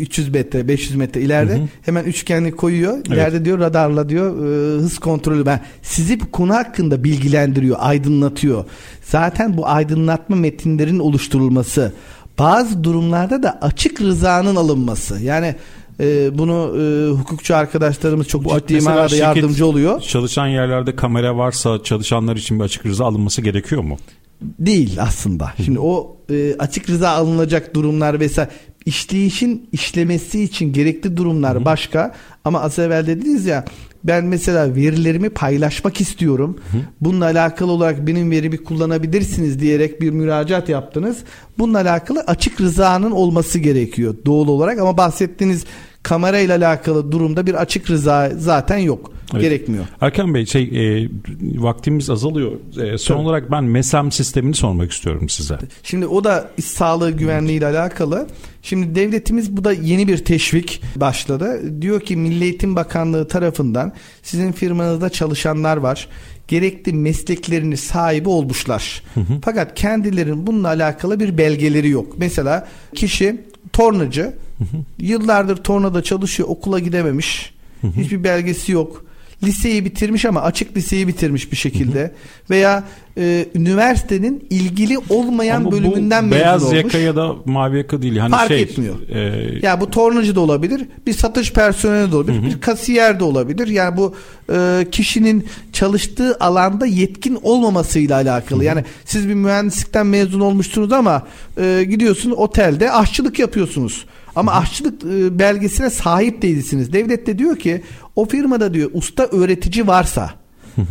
[0.00, 1.68] 300 metre 500 metre ileride hı hı.
[1.82, 2.92] hemen üçgenli koyuyor.
[2.96, 3.06] Evet.
[3.06, 8.64] İleride diyor radarla diyor e, hız kontrolü ben sizi bu konu hakkında bilgilendiriyor, aydınlatıyor.
[9.02, 11.92] Zaten bu aydınlatma metinlerin oluşturulması
[12.38, 15.22] bazı durumlarda da açık rızanın alınması.
[15.22, 15.54] Yani
[16.00, 20.00] e, bunu e, hukukçu arkadaşlarımız çok Bu ciddi manada yardımcı oluyor.
[20.00, 23.96] Çalışan yerlerde kamera varsa çalışanlar için bir açık rıza alınması gerekiyor mu?
[24.40, 25.52] Değil aslında.
[25.64, 28.50] Şimdi o e, açık rıza alınacak durumlar vesaire
[28.86, 32.14] işleyişin işlemesi için gerekli durumlar başka
[32.44, 33.64] ama az evvel dediniz ya
[34.04, 36.56] ben mesela verilerimi paylaşmak istiyorum.
[36.72, 36.76] Hı.
[37.00, 41.18] Bununla alakalı olarak benim verimi kullanabilirsiniz diyerek bir müracaat yaptınız.
[41.58, 45.64] Bununla alakalı açık rızanın olması gerekiyor doğal olarak ama bahsettiğiniz
[46.02, 49.15] kamera ile alakalı durumda bir açık rıza zaten yok.
[49.32, 49.42] Evet.
[49.42, 49.84] Gerekmiyor.
[50.00, 51.08] Erkan Bey şey e,
[51.56, 52.52] vaktimiz azalıyor.
[52.82, 53.24] E, son Tabii.
[53.24, 55.58] olarak ben MESAM sistemini sormak istiyorum size.
[55.82, 58.26] Şimdi o da iş sağlığı güvenliği ile alakalı.
[58.62, 61.62] Şimdi devletimiz bu da yeni bir teşvik başladı.
[61.82, 66.08] Diyor ki Milli Eğitim Bakanlığı tarafından sizin firmanızda çalışanlar var
[66.48, 69.02] gerekli mesleklerini sahibi olmuşlar.
[69.14, 69.32] Hı hı.
[69.44, 72.14] Fakat kendilerinin bununla alakalı bir belgeleri yok.
[72.18, 73.40] Mesela kişi
[73.72, 74.22] tornacı,
[74.58, 74.76] hı hı.
[74.98, 77.54] yıllardır tornada çalışıyor, okula gidememiş.
[77.80, 78.00] Hı hı.
[78.00, 79.05] Hiçbir belgesi yok
[79.42, 82.12] liseyi bitirmiş ama açık liseyi bitirmiş bir şekilde
[82.50, 82.84] veya
[83.18, 86.72] e, üniversitenin ilgili olmayan ama bölümünden mezun beyaz olmuş.
[86.72, 88.16] Beyaz yaka ya da mavi yaka değil.
[88.16, 88.94] Hani Fark şey, etmiyor.
[89.08, 89.66] E...
[89.66, 92.46] Ya bu tornacı da olabilir, bir satış personeli de olabilir, Hı-hı.
[92.46, 93.68] bir kasiyer de olabilir.
[93.68, 94.14] Yani bu
[94.52, 98.58] e, kişinin çalıştığı alanda yetkin olmamasıyla alakalı.
[98.58, 98.66] Hı-hı.
[98.66, 101.26] Yani siz bir mühendislikten mezun olmuşsunuz ama
[101.58, 104.06] e, gidiyorsunuz otelde aşçılık yapıyorsunuz.
[104.36, 106.92] Ama aşçılık e, belgesine sahip değilsiniz.
[106.92, 107.82] Devlet de diyor ki
[108.16, 110.45] o firmada diyor usta öğretici varsa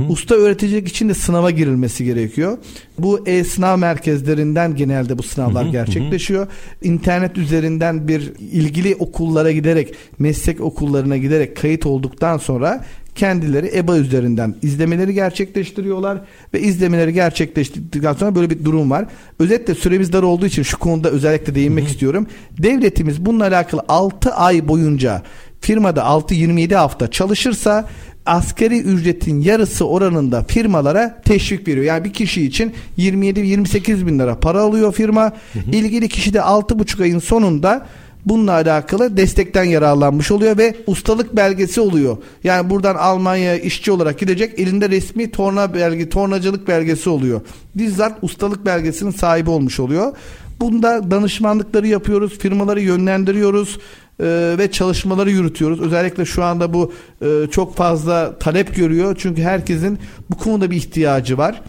[0.09, 2.57] Usta öğreticilik için de sınava girilmesi gerekiyor.
[2.99, 6.47] Bu e-sınav merkezlerinden genelde bu sınavlar gerçekleşiyor.
[6.83, 14.55] İnternet üzerinden bir ilgili okullara giderek, meslek okullarına giderek kayıt olduktan sonra kendileri EBA üzerinden
[14.61, 16.21] izlemeleri gerçekleştiriyorlar
[16.53, 19.05] ve izlemeleri gerçekleştirdikten sonra böyle bir durum var.
[19.39, 21.91] Özetle süremiz dar olduğu için şu konuda özellikle değinmek hı hı.
[21.91, 22.27] istiyorum.
[22.57, 25.21] Devletimiz bununla alakalı 6 ay boyunca
[25.61, 27.89] firmada 6-27 hafta çalışırsa
[28.25, 31.85] askeri ücretin yarısı oranında firmalara teşvik veriyor.
[31.85, 35.23] Yani bir kişi için 27-28 bin lira para alıyor firma.
[35.23, 35.71] Hı hı.
[35.71, 37.85] İlgili kişi de 6,5 ayın sonunda
[38.25, 42.17] bununla alakalı destekten yararlanmış oluyor ve ustalık belgesi oluyor.
[42.43, 47.41] Yani buradan Almanya'ya işçi olarak gidecek elinde resmi torna belge, tornacılık belgesi oluyor.
[47.75, 50.13] Bizzat ustalık belgesinin sahibi olmuş oluyor.
[50.59, 53.79] Bunda danışmanlıkları yapıyoruz, firmaları yönlendiriyoruz
[54.19, 55.81] e, ve çalışmaları yürütüyoruz.
[55.81, 59.15] Özellikle şu anda bu e, çok fazla talep görüyor.
[59.19, 59.99] Çünkü herkesin
[60.31, 61.61] bu konuda bir ihtiyacı var.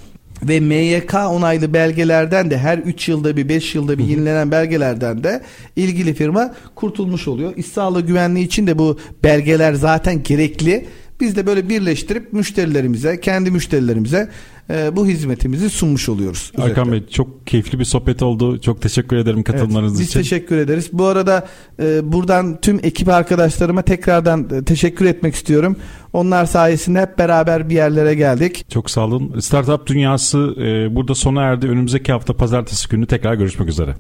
[0.42, 5.42] ve MYK onaylı belgelerden de her 3 yılda bir 5 yılda bir yenilenen belgelerden de
[5.76, 7.57] ilgili firma kurtulmuş oluyor.
[7.57, 10.86] İş sağlığı güvenliği için de bu belgeler zaten gerekli.
[11.20, 14.28] Biz de böyle birleştirip müşterilerimize, kendi müşterilerimize
[14.70, 16.52] e, bu hizmetimizi sunmuş oluyoruz.
[16.58, 18.60] Erkan Bey çok keyifli bir sohbet oldu.
[18.60, 20.20] Çok teşekkür ederim katılmanız evet, biz için.
[20.20, 20.90] Biz teşekkür ederiz.
[20.92, 21.46] Bu arada
[21.80, 25.76] e, buradan tüm ekip arkadaşlarıma tekrardan e, teşekkür etmek istiyorum.
[26.12, 28.70] Onlar sayesinde hep beraber bir yerlere geldik.
[28.70, 29.40] Çok sağ olun.
[29.40, 31.66] Startup dünyası e, burada sona erdi.
[31.66, 33.94] Önümüzdeki hafta pazartesi günü tekrar görüşmek üzere.